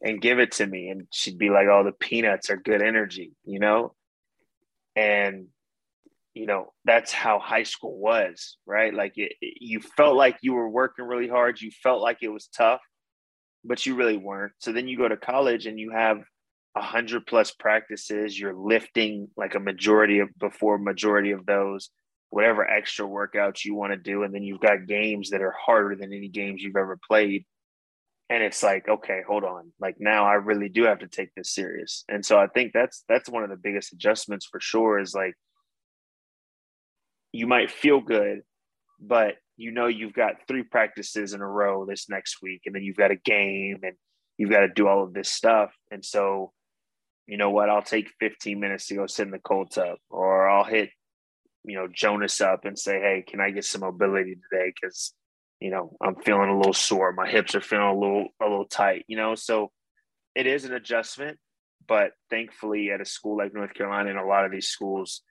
and 0.00 0.20
give 0.20 0.38
it 0.38 0.52
to 0.52 0.66
me. 0.66 0.88
And 0.88 1.06
she'd 1.12 1.38
be 1.38 1.50
like, 1.50 1.66
oh, 1.70 1.84
the 1.84 1.92
peanuts 1.92 2.50
are 2.50 2.56
good 2.56 2.82
energy, 2.82 3.32
you 3.44 3.58
know? 3.58 3.94
And, 4.96 5.48
you 6.32 6.46
know, 6.46 6.72
that's 6.84 7.12
how 7.12 7.38
high 7.38 7.64
school 7.64 7.98
was, 7.98 8.56
right? 8.66 8.94
Like 8.94 9.18
it, 9.18 9.32
it, 9.40 9.58
you 9.60 9.80
felt 9.80 10.16
like 10.16 10.38
you 10.42 10.54
were 10.54 10.68
working 10.68 11.04
really 11.04 11.28
hard. 11.28 11.60
You 11.60 11.70
felt 11.70 12.00
like 12.00 12.18
it 12.22 12.28
was 12.28 12.46
tough, 12.46 12.80
but 13.64 13.84
you 13.84 13.94
really 13.94 14.16
weren't. 14.16 14.52
So 14.58 14.72
then 14.72 14.88
you 14.88 14.96
go 14.96 15.08
to 15.08 15.16
college 15.16 15.66
and 15.66 15.78
you 15.78 15.90
have 15.90 16.22
a 16.76 16.80
hundred 16.80 17.26
plus 17.26 17.50
practices. 17.50 18.38
You're 18.38 18.54
lifting 18.54 19.28
like 19.36 19.54
a 19.54 19.60
majority 19.60 20.20
of 20.20 20.28
before 20.38 20.78
majority 20.78 21.32
of 21.32 21.44
those 21.44 21.90
whatever 22.30 22.66
extra 22.66 23.06
workouts 23.06 23.64
you 23.64 23.74
want 23.74 23.92
to 23.92 23.96
do. 23.96 24.22
And 24.22 24.34
then 24.34 24.42
you've 24.42 24.60
got 24.60 24.86
games 24.86 25.30
that 25.30 25.42
are 25.42 25.54
harder 25.58 25.96
than 25.96 26.12
any 26.12 26.28
games 26.28 26.62
you've 26.62 26.76
ever 26.76 26.98
played. 27.08 27.44
And 28.28 28.42
it's 28.44 28.62
like, 28.62 28.88
okay, 28.88 29.22
hold 29.26 29.42
on. 29.42 29.72
Like 29.80 29.96
now 29.98 30.24
I 30.24 30.34
really 30.34 30.68
do 30.68 30.84
have 30.84 31.00
to 31.00 31.08
take 31.08 31.34
this 31.34 31.52
serious. 31.52 32.04
And 32.08 32.24
so 32.24 32.38
I 32.38 32.46
think 32.46 32.72
that's 32.72 33.04
that's 33.08 33.28
one 33.28 33.42
of 33.42 33.50
the 33.50 33.56
biggest 33.56 33.92
adjustments 33.92 34.46
for 34.46 34.60
sure 34.60 35.00
is 35.00 35.12
like 35.14 35.34
you 37.32 37.48
might 37.48 37.70
feel 37.70 38.00
good, 38.00 38.42
but 39.00 39.34
you 39.56 39.72
know 39.72 39.88
you've 39.88 40.14
got 40.14 40.46
three 40.46 40.62
practices 40.62 41.32
in 41.32 41.40
a 41.40 41.46
row 41.46 41.84
this 41.84 42.08
next 42.08 42.38
week, 42.40 42.62
and 42.66 42.74
then 42.74 42.82
you've 42.82 42.96
got 42.96 43.10
a 43.10 43.16
game 43.16 43.80
and 43.82 43.94
you've 44.38 44.50
got 44.50 44.60
to 44.60 44.68
do 44.68 44.88
all 44.88 45.02
of 45.02 45.12
this 45.12 45.30
stuff. 45.30 45.72
And 45.90 46.04
so, 46.04 46.52
you 47.26 47.36
know 47.36 47.50
what, 47.50 47.68
I'll 47.68 47.82
take 47.82 48.10
15 48.20 48.58
minutes 48.58 48.86
to 48.86 48.94
go 48.94 49.06
sit 49.06 49.26
in 49.26 49.32
the 49.32 49.38
cold 49.38 49.70
tub, 49.72 49.98
or 50.08 50.48
I'll 50.48 50.64
hit 50.64 50.90
you 51.64 51.76
know 51.76 51.88
Jonas 51.92 52.40
up 52.40 52.64
and 52.64 52.78
say, 52.78 53.00
"Hey, 53.00 53.24
can 53.26 53.40
I 53.40 53.50
get 53.50 53.64
some 53.64 53.82
mobility 53.82 54.36
today?" 54.50 54.72
Because 54.74 55.14
you 55.60 55.70
know 55.70 55.96
I'm 56.00 56.16
feeling 56.16 56.50
a 56.50 56.56
little 56.56 56.72
sore, 56.72 57.12
my 57.12 57.28
hips 57.28 57.54
are 57.54 57.60
feeling 57.60 57.86
a 57.86 57.98
little 57.98 58.28
a 58.40 58.44
little 58.44 58.66
tight. 58.66 59.04
You 59.08 59.16
know, 59.16 59.34
so 59.34 59.70
it 60.34 60.46
is 60.46 60.64
an 60.64 60.72
adjustment, 60.72 61.38
but 61.86 62.12
thankfully 62.30 62.90
at 62.90 63.00
a 63.00 63.04
school 63.04 63.36
like 63.36 63.54
North 63.54 63.74
Carolina 63.74 64.10
and 64.10 64.18
a 64.18 64.24
lot 64.24 64.44
of 64.44 64.52
these 64.52 64.68
schools, 64.68 65.22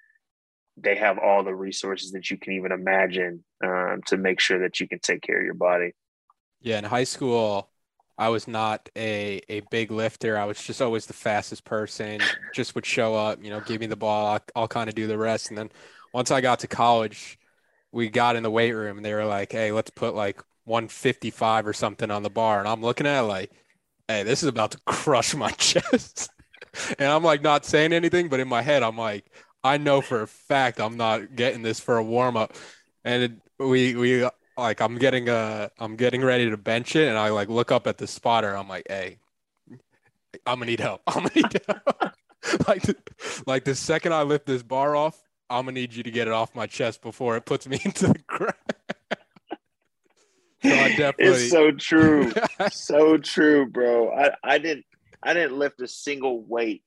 they 0.78 0.96
have 0.96 1.18
all 1.18 1.44
the 1.44 1.56
resources 1.56 2.12
that 2.12 2.30
you 2.30 2.38
can 2.38 2.54
even 2.54 2.72
imagine 2.72 3.44
um, 3.64 4.02
to 4.08 4.18
make 4.18 4.40
sure 4.40 4.60
that 4.60 4.80
you 4.80 4.88
can 4.88 5.00
take 5.00 5.22
care 5.22 5.40
of 5.40 5.46
your 5.46 5.54
body. 5.54 5.94
Yeah, 6.62 6.78
in 6.78 6.84
high 6.84 7.06
school, 7.06 7.70
I 8.18 8.30
was 8.30 8.48
not 8.48 8.90
a 8.98 9.42
a 9.48 9.62
big 9.72 9.92
lifter. 9.92 10.38
I 10.38 10.46
was 10.46 10.62
just 10.62 10.82
always 10.82 11.06
the 11.06 11.14
fastest 11.14 11.64
person. 11.64 12.20
Just 12.54 12.76
would 12.76 12.86
show 12.86 13.16
up, 13.16 13.42
you 13.42 13.50
know, 13.50 13.62
give 13.62 13.80
me 13.80 13.88
the 13.88 13.96
ball. 13.96 14.28
I'll, 14.28 14.44
I'll 14.56 14.68
kind 14.68 14.90
of 14.90 14.96
do 14.96 15.08
the 15.08 15.18
rest, 15.18 15.50
and 15.50 15.58
then 15.58 15.70
once 16.14 16.32
I 16.32 16.42
got 16.42 16.60
to 16.60 16.68
college, 16.68 17.40
we 17.92 18.10
got 18.10 18.36
in 18.36 18.44
the 18.44 18.52
weight 18.52 18.74
room 18.74 18.98
and 18.98 19.06
they 19.06 19.14
were 19.14 19.26
like, 19.26 19.52
"Hey, 19.52 19.72
let's 19.72 19.90
put 19.92 20.16
like 20.16 20.42
155 20.66 21.68
or 21.68 21.74
something 21.74 22.12
on 22.12 22.24
the 22.24 22.30
bar." 22.30 22.60
And 22.60 22.68
I'm 22.68 22.82
looking 22.82 23.08
at 23.08 23.22
it 23.22 23.24
like, 23.24 23.52
"Hey, 24.08 24.24
this 24.24 24.44
is 24.44 24.50
about 24.50 24.72
to 24.72 24.80
crush 24.86 25.34
my 25.36 25.52
chest." 25.58 26.32
and 27.00 27.10
I'm 27.12 27.24
like 27.24 27.42
not 27.42 27.66
saying 27.66 27.94
anything, 27.94 28.30
but 28.30 28.40
in 28.40 28.48
my 28.48 28.62
head, 28.62 28.84
I'm 28.84 28.98
like, 28.98 29.32
I 29.64 29.78
know 29.78 30.02
for 30.02 30.22
a 30.22 30.28
fact 30.28 30.80
I'm 30.80 30.98
not 30.98 31.36
getting 31.36 31.62
this 31.64 31.80
for 31.80 31.98
a 31.98 32.04
warm 32.04 32.38
up. 32.38 32.54
And 33.04 33.24
it, 33.24 33.32
we 33.60 33.96
we 33.96 34.28
like 34.58 34.82
I'm 34.82 34.98
getting 34.98 35.30
a 35.30 35.72
I'm 35.80 35.96
getting 35.96 36.24
ready 36.24 36.50
to 36.50 36.58
bench 36.58 36.96
it, 36.96 37.08
and 37.08 37.18
I 37.18 37.30
like 37.30 37.50
look 37.50 37.72
up 37.72 37.88
at 37.88 37.98
the 37.98 38.08
spotter. 38.08 38.56
I'm 38.56 38.68
like, 38.70 38.88
"Hey, 38.88 39.20
I'm 40.46 40.60
gonna 40.60 40.66
need 40.66 40.80
help. 40.80 41.02
I'm 41.08 41.24
gonna 41.24 41.32
need 41.36 41.62
help." 41.68 42.14
like, 42.68 42.84
like 43.46 43.64
the 43.66 43.76
second 43.76 44.14
I 44.14 44.24
lift 44.24 44.46
this 44.46 44.64
bar 44.64 44.96
off, 44.96 45.22
I'm 45.50 45.66
gonna 45.66 45.74
need 45.74 45.94
you 45.94 46.04
to 46.04 46.12
get 46.12 46.28
it 46.28 46.34
off 46.34 46.56
my 46.56 46.68
chest 46.68 47.02
before 47.02 47.38
it 47.38 47.46
puts 47.46 47.68
me 47.68 47.80
into 47.84 48.08
the 48.08 48.20
ground. 48.28 48.54
so 50.64 51.14
It's 51.18 51.50
so 51.50 51.72
true. 51.72 52.32
so 52.72 53.18
true, 53.18 53.66
bro. 53.66 54.12
I, 54.12 54.32
I 54.44 54.58
didn't 54.58 54.86
I 55.24 55.34
didn't 55.34 55.58
lift 55.58 55.82
a 55.82 55.88
single 55.88 56.42
weight 56.42 56.84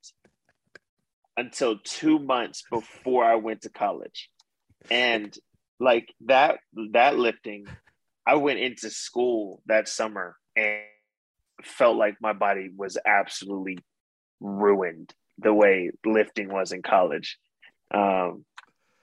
until 1.36 1.78
two 1.82 2.18
months 2.18 2.62
before 2.70 3.24
I 3.24 3.36
went 3.36 3.62
to 3.62 3.70
college. 3.70 4.30
And 4.90 5.36
like 5.80 6.12
that 6.26 6.58
that 6.92 7.18
lifting, 7.18 7.66
I 8.26 8.36
went 8.36 8.60
into 8.60 8.90
school 8.90 9.62
that 9.66 9.88
summer 9.88 10.36
and 10.54 10.80
felt 11.62 11.96
like 11.96 12.16
my 12.20 12.32
body 12.32 12.70
was 12.76 12.98
absolutely 13.04 13.78
ruined 14.40 15.12
the 15.38 15.52
way 15.52 15.90
lifting 16.04 16.52
was 16.52 16.72
in 16.72 16.82
college. 16.82 17.38
Um, 17.92 18.44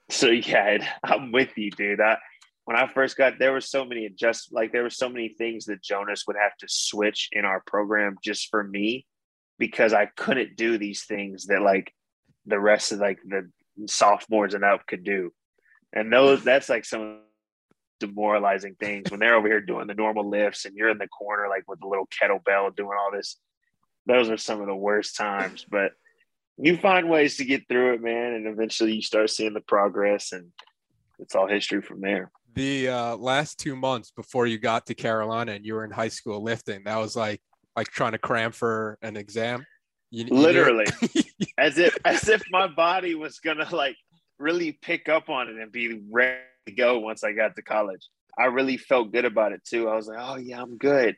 so 0.10 0.28
yeah, 0.28 0.78
I'm 1.04 1.32
with 1.32 1.58
you, 1.58 1.72
dude. 1.72 2.02
I 2.02 2.18
when 2.66 2.78
I 2.78 2.88
first 2.88 3.18
got 3.18 3.40
there 3.40 3.52
were 3.52 3.62
so 3.62 3.84
many 3.84 4.06
adjust 4.06 4.54
like 4.54 4.72
there 4.72 4.84
were 4.84 4.90
so 4.90 5.10
many 5.10 5.30
things 5.30 5.66
that 5.66 5.82
Jonas 5.82 6.26
would 6.28 6.36
have 6.40 6.56
to 6.58 6.68
switch 6.70 7.30
in 7.32 7.46
our 7.46 7.64
program 7.66 8.18
just 8.24 8.50
for 8.50 8.64
me 8.64 9.08
because 9.58 9.94
I 9.94 10.06
couldn't 10.06 10.56
do 10.56 10.78
these 10.78 11.06
things 11.06 11.48
that 11.48 11.62
like 11.62 11.92
the 12.46 12.60
rest 12.60 12.92
of 12.92 13.00
like 13.00 13.20
the 13.28 13.50
sophomores 13.88 14.54
and 14.54 14.64
up 14.64 14.86
could 14.88 15.04
do. 15.04 15.32
And 15.94 16.14
those 16.14 16.44
that's 16.44 16.70
like 16.70 16.86
some 16.86 17.22
demoralizing 18.00 18.76
things 18.80 19.12
when 19.12 19.20
they're 19.20 19.36
over 19.36 19.48
here 19.48 19.62
doing 19.62 19.88
the 19.88 19.94
normal 19.94 20.30
lifts 20.30 20.66
and 20.66 20.76
you're 20.76 20.90
in 20.90 20.98
the 20.98 21.08
corner 21.08 21.48
like 21.50 21.64
with 21.68 21.80
the 21.82 21.88
little 21.88 22.08
kettlebell 22.08 22.76
doing 22.76 22.98
all 22.98 23.12
this. 23.12 23.38
Those 24.06 24.30
are 24.30 24.38
some 24.38 24.62
of 24.62 24.68
the 24.68 24.76
worst 24.76 25.16
times, 25.16 25.66
but 25.70 25.92
you 26.62 26.78
find 26.78 27.10
ways 27.10 27.38
to 27.38 27.46
get 27.46 27.68
through 27.68 27.94
it, 27.94 28.02
man, 28.02 28.34
and 28.34 28.48
eventually 28.48 28.94
you 28.94 29.02
start 29.02 29.30
seeing 29.30 29.54
the 29.54 29.62
progress 29.62 30.32
and 30.34 30.52
it's 31.20 31.36
all 31.36 31.48
history 31.48 31.82
from 31.82 32.02
there. 32.02 32.32
The 32.56 32.90
uh, 32.90 33.16
last 33.18 33.60
two 33.60 33.76
months 33.76 34.12
before 34.12 34.48
you 34.48 34.58
got 34.58 34.86
to 34.88 34.96
Carolina 34.96 35.54
and 35.54 35.66
you 35.66 35.76
were 35.76 35.86
in 35.86 35.92
high 35.92 36.08
school 36.08 36.44
lifting, 36.44 36.84
that 36.86 36.98
was 36.98 37.16
like 37.16 37.42
like 37.76 37.88
trying 37.88 38.12
to 38.12 38.18
cram 38.18 38.52
for 38.52 38.98
an 39.02 39.16
exam. 39.16 39.66
You, 40.12 40.26
Literally, 40.26 40.88
as 41.58 41.78
if 41.78 41.96
as 42.04 42.28
if 42.28 42.42
my 42.52 42.68
body 42.68 43.16
was 43.16 43.40
gonna 43.40 43.68
like 43.72 43.96
really 44.40 44.72
pick 44.72 45.08
up 45.08 45.30
on 45.30 45.50
it 45.50 45.56
and 45.58 45.72
be 45.72 46.02
ready 46.12 46.40
to 46.66 46.74
go 46.74 47.00
once 47.00 47.24
I 47.24 47.34
got 47.34 47.56
to 47.56 47.62
college. 47.62 48.08
I 48.38 48.46
really 48.46 48.78
felt 48.78 49.12
good 49.12 49.26
about 49.26 49.52
it 49.52 49.64
too. 49.64 49.88
I 49.88 49.96
was 49.96 50.08
like, 50.08 50.18
oh 50.20 50.38
yeah, 50.38 50.62
I'm 50.62 50.78
good. 50.78 51.16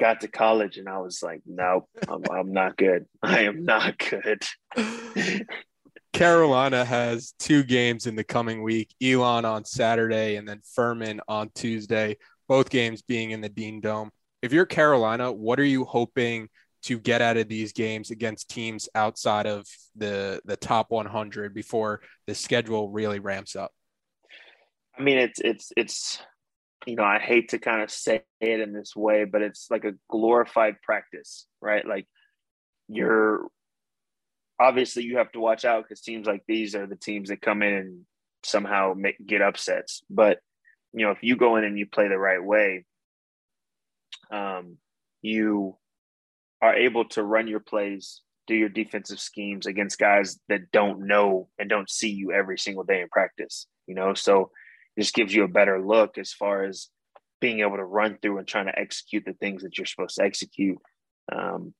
Got 0.00 0.22
to 0.22 0.28
college 0.28 0.78
and 0.78 0.88
I 0.88 0.98
was 0.98 1.22
like, 1.22 1.42
nope, 1.46 1.88
I'm, 2.08 2.22
I'm 2.30 2.52
not 2.52 2.76
good. 2.76 3.06
I 3.22 3.40
am 3.42 3.64
not 3.64 3.98
good. 3.98 4.42
Carolina 6.12 6.84
has 6.84 7.34
two 7.38 7.62
games 7.62 8.06
in 8.06 8.16
the 8.16 8.24
coming 8.24 8.62
week 8.62 8.94
Elon 9.02 9.44
on 9.44 9.64
Saturday 9.64 10.36
and 10.36 10.46
then 10.46 10.60
Furman 10.74 11.20
on 11.26 11.50
Tuesday, 11.54 12.16
both 12.48 12.68
games 12.68 13.02
being 13.02 13.30
in 13.30 13.40
the 13.40 13.48
Dean 13.48 13.80
Dome. 13.80 14.10
If 14.42 14.52
you're 14.52 14.66
Carolina, 14.66 15.32
what 15.32 15.58
are 15.58 15.64
you 15.64 15.84
hoping 15.84 16.48
to 16.82 16.98
get 16.98 17.22
out 17.22 17.36
of 17.36 17.48
these 17.48 17.72
games 17.72 18.10
against 18.10 18.50
teams 18.50 18.88
outside 18.94 19.46
of 19.46 19.66
the 19.96 20.40
the 20.44 20.56
top 20.56 20.90
100 20.90 21.54
before 21.54 22.00
the 22.26 22.34
schedule 22.34 22.90
really 22.90 23.20
ramps 23.20 23.56
up? 23.56 23.72
I 24.98 25.02
mean, 25.02 25.18
it's 25.18 25.40
it's 25.40 25.72
it's 25.76 26.20
you 26.86 26.96
know, 26.96 27.04
I 27.04 27.18
hate 27.18 27.50
to 27.50 27.58
kind 27.58 27.82
of 27.82 27.90
say 27.90 28.22
it 28.40 28.60
in 28.60 28.72
this 28.72 28.96
way, 28.96 29.24
but 29.24 29.42
it's 29.42 29.68
like 29.70 29.84
a 29.84 29.94
glorified 30.10 30.76
practice, 30.82 31.46
right? 31.60 31.86
Like 31.86 32.06
you're 32.88 33.46
obviously 34.60 35.02
you 35.02 35.18
have 35.18 35.32
to 35.32 35.40
watch 35.40 35.64
out 35.64 35.84
because 35.84 36.00
teams 36.00 36.26
like 36.26 36.42
these 36.46 36.74
are 36.74 36.86
the 36.86 36.96
teams 36.96 37.28
that 37.28 37.40
come 37.40 37.62
in 37.62 37.72
and 37.72 38.00
somehow 38.44 38.94
make, 38.96 39.24
get 39.24 39.42
upsets. 39.42 40.02
But 40.10 40.38
you 40.92 41.04
know, 41.04 41.12
if 41.12 41.18
you 41.22 41.36
go 41.36 41.56
in 41.56 41.64
and 41.64 41.78
you 41.78 41.86
play 41.86 42.08
the 42.08 42.18
right 42.18 42.42
way, 42.42 42.84
um, 44.30 44.76
you 45.20 45.76
are 46.60 46.74
able 46.74 47.06
to 47.06 47.22
run 47.22 47.48
your 47.48 47.60
plays, 47.60 48.20
do 48.46 48.54
your 48.54 48.68
defensive 48.68 49.20
schemes 49.20 49.66
against 49.66 49.98
guys 49.98 50.38
that 50.48 50.70
don't 50.72 51.06
know 51.06 51.48
and 51.58 51.68
don't 51.68 51.90
see 51.90 52.10
you 52.10 52.32
every 52.32 52.58
single 52.58 52.84
day 52.84 53.00
in 53.00 53.08
practice. 53.08 53.66
You 53.86 53.94
know, 53.94 54.14
so 54.14 54.50
just 54.98 55.14
gives 55.14 55.34
you 55.34 55.44
a 55.44 55.48
better 55.48 55.84
look 55.84 56.18
as 56.18 56.32
far 56.32 56.64
as 56.64 56.88
being 57.40 57.60
able 57.60 57.76
to 57.76 57.84
run 57.84 58.18
through 58.20 58.38
and 58.38 58.46
trying 58.46 58.66
to 58.66 58.78
execute 58.78 59.24
the 59.26 59.32
things 59.34 59.62
that 59.62 59.76
you're 59.76 59.86
supposed 59.86 60.16
to 60.16 60.22
execute 60.22 60.78
um, 61.34 61.74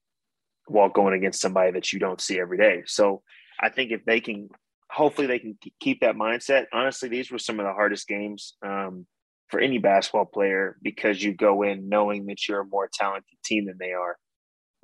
while 0.66 0.88
going 0.88 1.14
against 1.14 1.40
somebody 1.40 1.70
that 1.72 1.92
you 1.92 1.98
don't 1.98 2.20
see 2.20 2.40
every 2.40 2.58
day. 2.58 2.82
So 2.86 3.22
I 3.60 3.68
think 3.68 3.92
if 3.92 4.04
they 4.04 4.20
can, 4.20 4.48
hopefully 4.90 5.26
they 5.26 5.38
can 5.38 5.56
keep 5.80 6.00
that 6.00 6.16
mindset. 6.16 6.66
Honestly, 6.72 7.08
these 7.08 7.30
were 7.30 7.38
some 7.38 7.60
of 7.60 7.66
the 7.66 7.72
hardest 7.72 8.08
games 8.08 8.54
um, 8.64 9.06
for 9.48 9.60
any 9.60 9.78
basketball 9.78 10.24
player 10.24 10.76
because 10.82 11.22
you 11.22 11.32
go 11.34 11.62
in 11.62 11.88
knowing 11.88 12.26
that 12.26 12.48
you're 12.48 12.60
a 12.60 12.66
more 12.66 12.88
talented 12.92 13.38
team 13.44 13.66
than 13.66 13.76
they 13.78 13.92
are. 13.92 14.16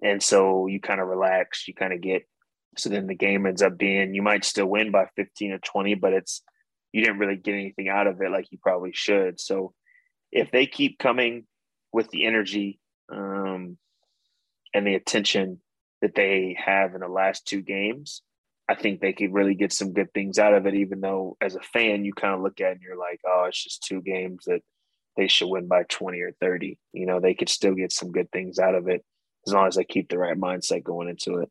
And 0.03 0.23
so 0.23 0.69
you 0.69 0.81
kind 0.81 1.01
of 1.01 1.09
relax, 1.09 1.67
you 1.67 1.75
kind 1.75 1.93
of 1.93 2.01
get, 2.01 2.23
so 2.77 2.88
then 2.88 3.09
the 3.09 3.14
game 3.14 3.47
ends 3.47 3.62
up 3.62 3.77
being, 3.77 4.14
you 4.14 4.23
might 4.23 4.45
still 4.45 4.67
win 4.67 4.93
by 4.93 5.07
15 5.17 5.53
or 5.53 5.59
20, 5.59 5.95
but 5.95 6.12
it's, 6.12 6.43
you 6.92 7.03
didn't 7.03 7.18
really 7.18 7.37
get 7.37 7.55
anything 7.55 7.88
out 7.88 8.07
of 8.07 8.20
it 8.20 8.31
like 8.31 8.51
you 8.51 8.59
probably 8.59 8.92
should. 8.92 9.40
So 9.40 9.74
if 10.33 10.51
they 10.51 10.66
keep 10.66 10.98
coming 10.98 11.44
with 11.92 12.11
the 12.11 12.27
energy 12.27 12.81
um, 13.12 13.79
and 14.74 14.87
the 14.87 14.94
attention 14.94 15.61
that 16.03 16.14
they 16.14 16.57
have 16.64 16.94
in 16.94 17.01
the 17.01 17.09
last 17.09 17.46
two 17.46 17.62
games, 17.62 18.22
I 18.68 18.74
think 18.74 19.01
they 19.01 19.14
could 19.14 19.33
really 19.33 19.55
get 19.55 19.72
some 19.72 19.94
good 19.94 20.12
things 20.12 20.38
out 20.38 20.53
of 20.53 20.66
it, 20.66 20.74
even 20.74 21.01
though 21.01 21.37
as 21.40 21.55
a 21.55 21.61
fan, 21.61 22.05
you 22.05 22.12
kind 22.12 22.35
of 22.35 22.42
look 22.42 22.61
at 22.61 22.68
it 22.68 22.72
and 22.72 22.83
you're 22.83 22.98
like, 22.98 23.20
oh, 23.27 23.46
it's 23.48 23.62
just 23.62 23.83
two 23.83 24.03
games 24.03 24.44
that 24.46 24.61
they 25.16 25.27
should 25.27 25.48
win 25.48 25.66
by 25.66 25.85
20 25.88 26.20
or 26.20 26.33
30. 26.40 26.79
You 26.92 27.07
know, 27.07 27.18
they 27.18 27.35
could 27.35 27.48
still 27.48 27.74
get 27.74 27.92
some 27.92 28.12
good 28.12 28.31
things 28.31 28.59
out 28.59 28.74
of 28.74 28.88
it 28.88 29.05
as 29.46 29.55
long 29.55 29.66
as 29.66 29.77
they 29.77 29.85
keep 29.85 30.11
the 30.11 30.18
right 30.18 30.38
mindset 30.38 30.85
going 30.85 31.09
into 31.09 31.38
it. 31.38 31.51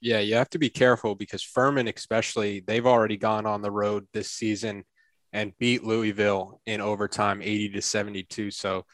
Yeah, 0.00 0.20
you 0.20 0.34
have 0.34 0.50
to 0.50 0.58
be 0.58 0.70
careful 0.70 1.14
because 1.14 1.42
Furman, 1.42 1.88
especially, 1.88 2.60
they've 2.60 2.86
already 2.86 3.16
gone 3.16 3.46
on 3.46 3.60
the 3.60 3.70
road 3.70 4.06
this 4.12 4.30
season 4.30 4.84
and 5.32 5.56
beat 5.58 5.84
Louisville 5.84 6.60
in 6.66 6.80
overtime 6.80 7.42
80 7.42 7.70
to 7.70 7.82
72. 7.82 8.50
So 8.50 8.86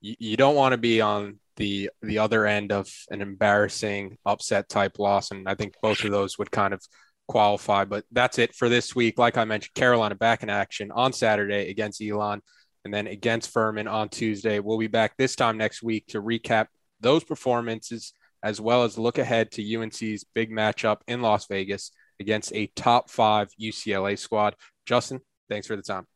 you, 0.00 0.16
you 0.18 0.36
don't 0.36 0.56
want 0.56 0.72
to 0.72 0.78
be 0.78 1.00
on 1.00 1.38
the 1.56 1.90
the 2.02 2.18
other 2.18 2.46
end 2.46 2.72
of 2.72 2.88
an 3.10 3.20
embarrassing 3.20 4.16
upset 4.24 4.68
type 4.68 4.98
loss. 4.98 5.30
And 5.30 5.48
I 5.48 5.54
think 5.54 5.74
both 5.82 6.04
of 6.04 6.10
those 6.10 6.38
would 6.38 6.50
kind 6.50 6.74
of 6.74 6.82
qualify. 7.28 7.84
But 7.84 8.04
that's 8.10 8.38
it 8.38 8.54
for 8.54 8.68
this 8.68 8.94
week. 8.94 9.18
Like 9.18 9.36
I 9.36 9.44
mentioned, 9.44 9.74
Carolina 9.74 10.14
back 10.16 10.42
in 10.42 10.50
action 10.50 10.90
on 10.90 11.12
Saturday 11.12 11.70
against 11.70 12.02
Elon 12.02 12.42
and 12.84 12.92
then 12.92 13.06
against 13.06 13.50
Furman 13.50 13.86
on 13.86 14.08
Tuesday. 14.08 14.58
We'll 14.58 14.78
be 14.78 14.86
back 14.88 15.16
this 15.16 15.36
time 15.36 15.56
next 15.56 15.82
week 15.82 16.06
to 16.08 16.22
recap 16.22 16.66
those 17.00 17.22
performances 17.22 18.12
as 18.42 18.60
well 18.60 18.84
as 18.84 18.98
look 18.98 19.18
ahead 19.18 19.50
to 19.52 19.76
UNC's 19.76 20.24
big 20.34 20.50
matchup 20.50 20.98
in 21.06 21.20
Las 21.22 21.46
Vegas 21.46 21.90
against 22.20 22.52
a 22.54 22.66
top 22.74 23.10
five 23.10 23.50
UCLA 23.60 24.18
squad. 24.18 24.54
Justin, 24.86 25.20
thanks 25.48 25.66
for 25.66 25.76
the 25.76 25.82
time. 25.82 26.06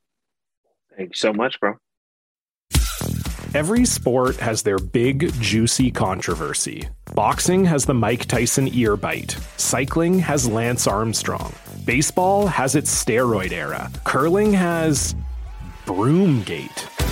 Thanks 0.96 1.20
so 1.20 1.32
much, 1.32 1.58
bro. 1.60 1.74
Every 3.54 3.84
sport 3.84 4.36
has 4.36 4.62
their 4.62 4.78
big, 4.78 5.30
juicy 5.34 5.90
controversy. 5.90 6.88
Boxing 7.14 7.66
has 7.66 7.84
the 7.84 7.92
Mike 7.92 8.24
Tyson 8.24 8.66
ear 8.72 8.96
bite. 8.96 9.36
Cycling 9.58 10.18
has 10.20 10.48
Lance 10.48 10.86
Armstrong. 10.86 11.52
Baseball 11.84 12.46
has 12.46 12.74
its 12.74 13.04
steroid 13.04 13.52
era. 13.52 13.90
Curling 14.04 14.54
has. 14.54 15.14
Broomgate. 15.84 17.11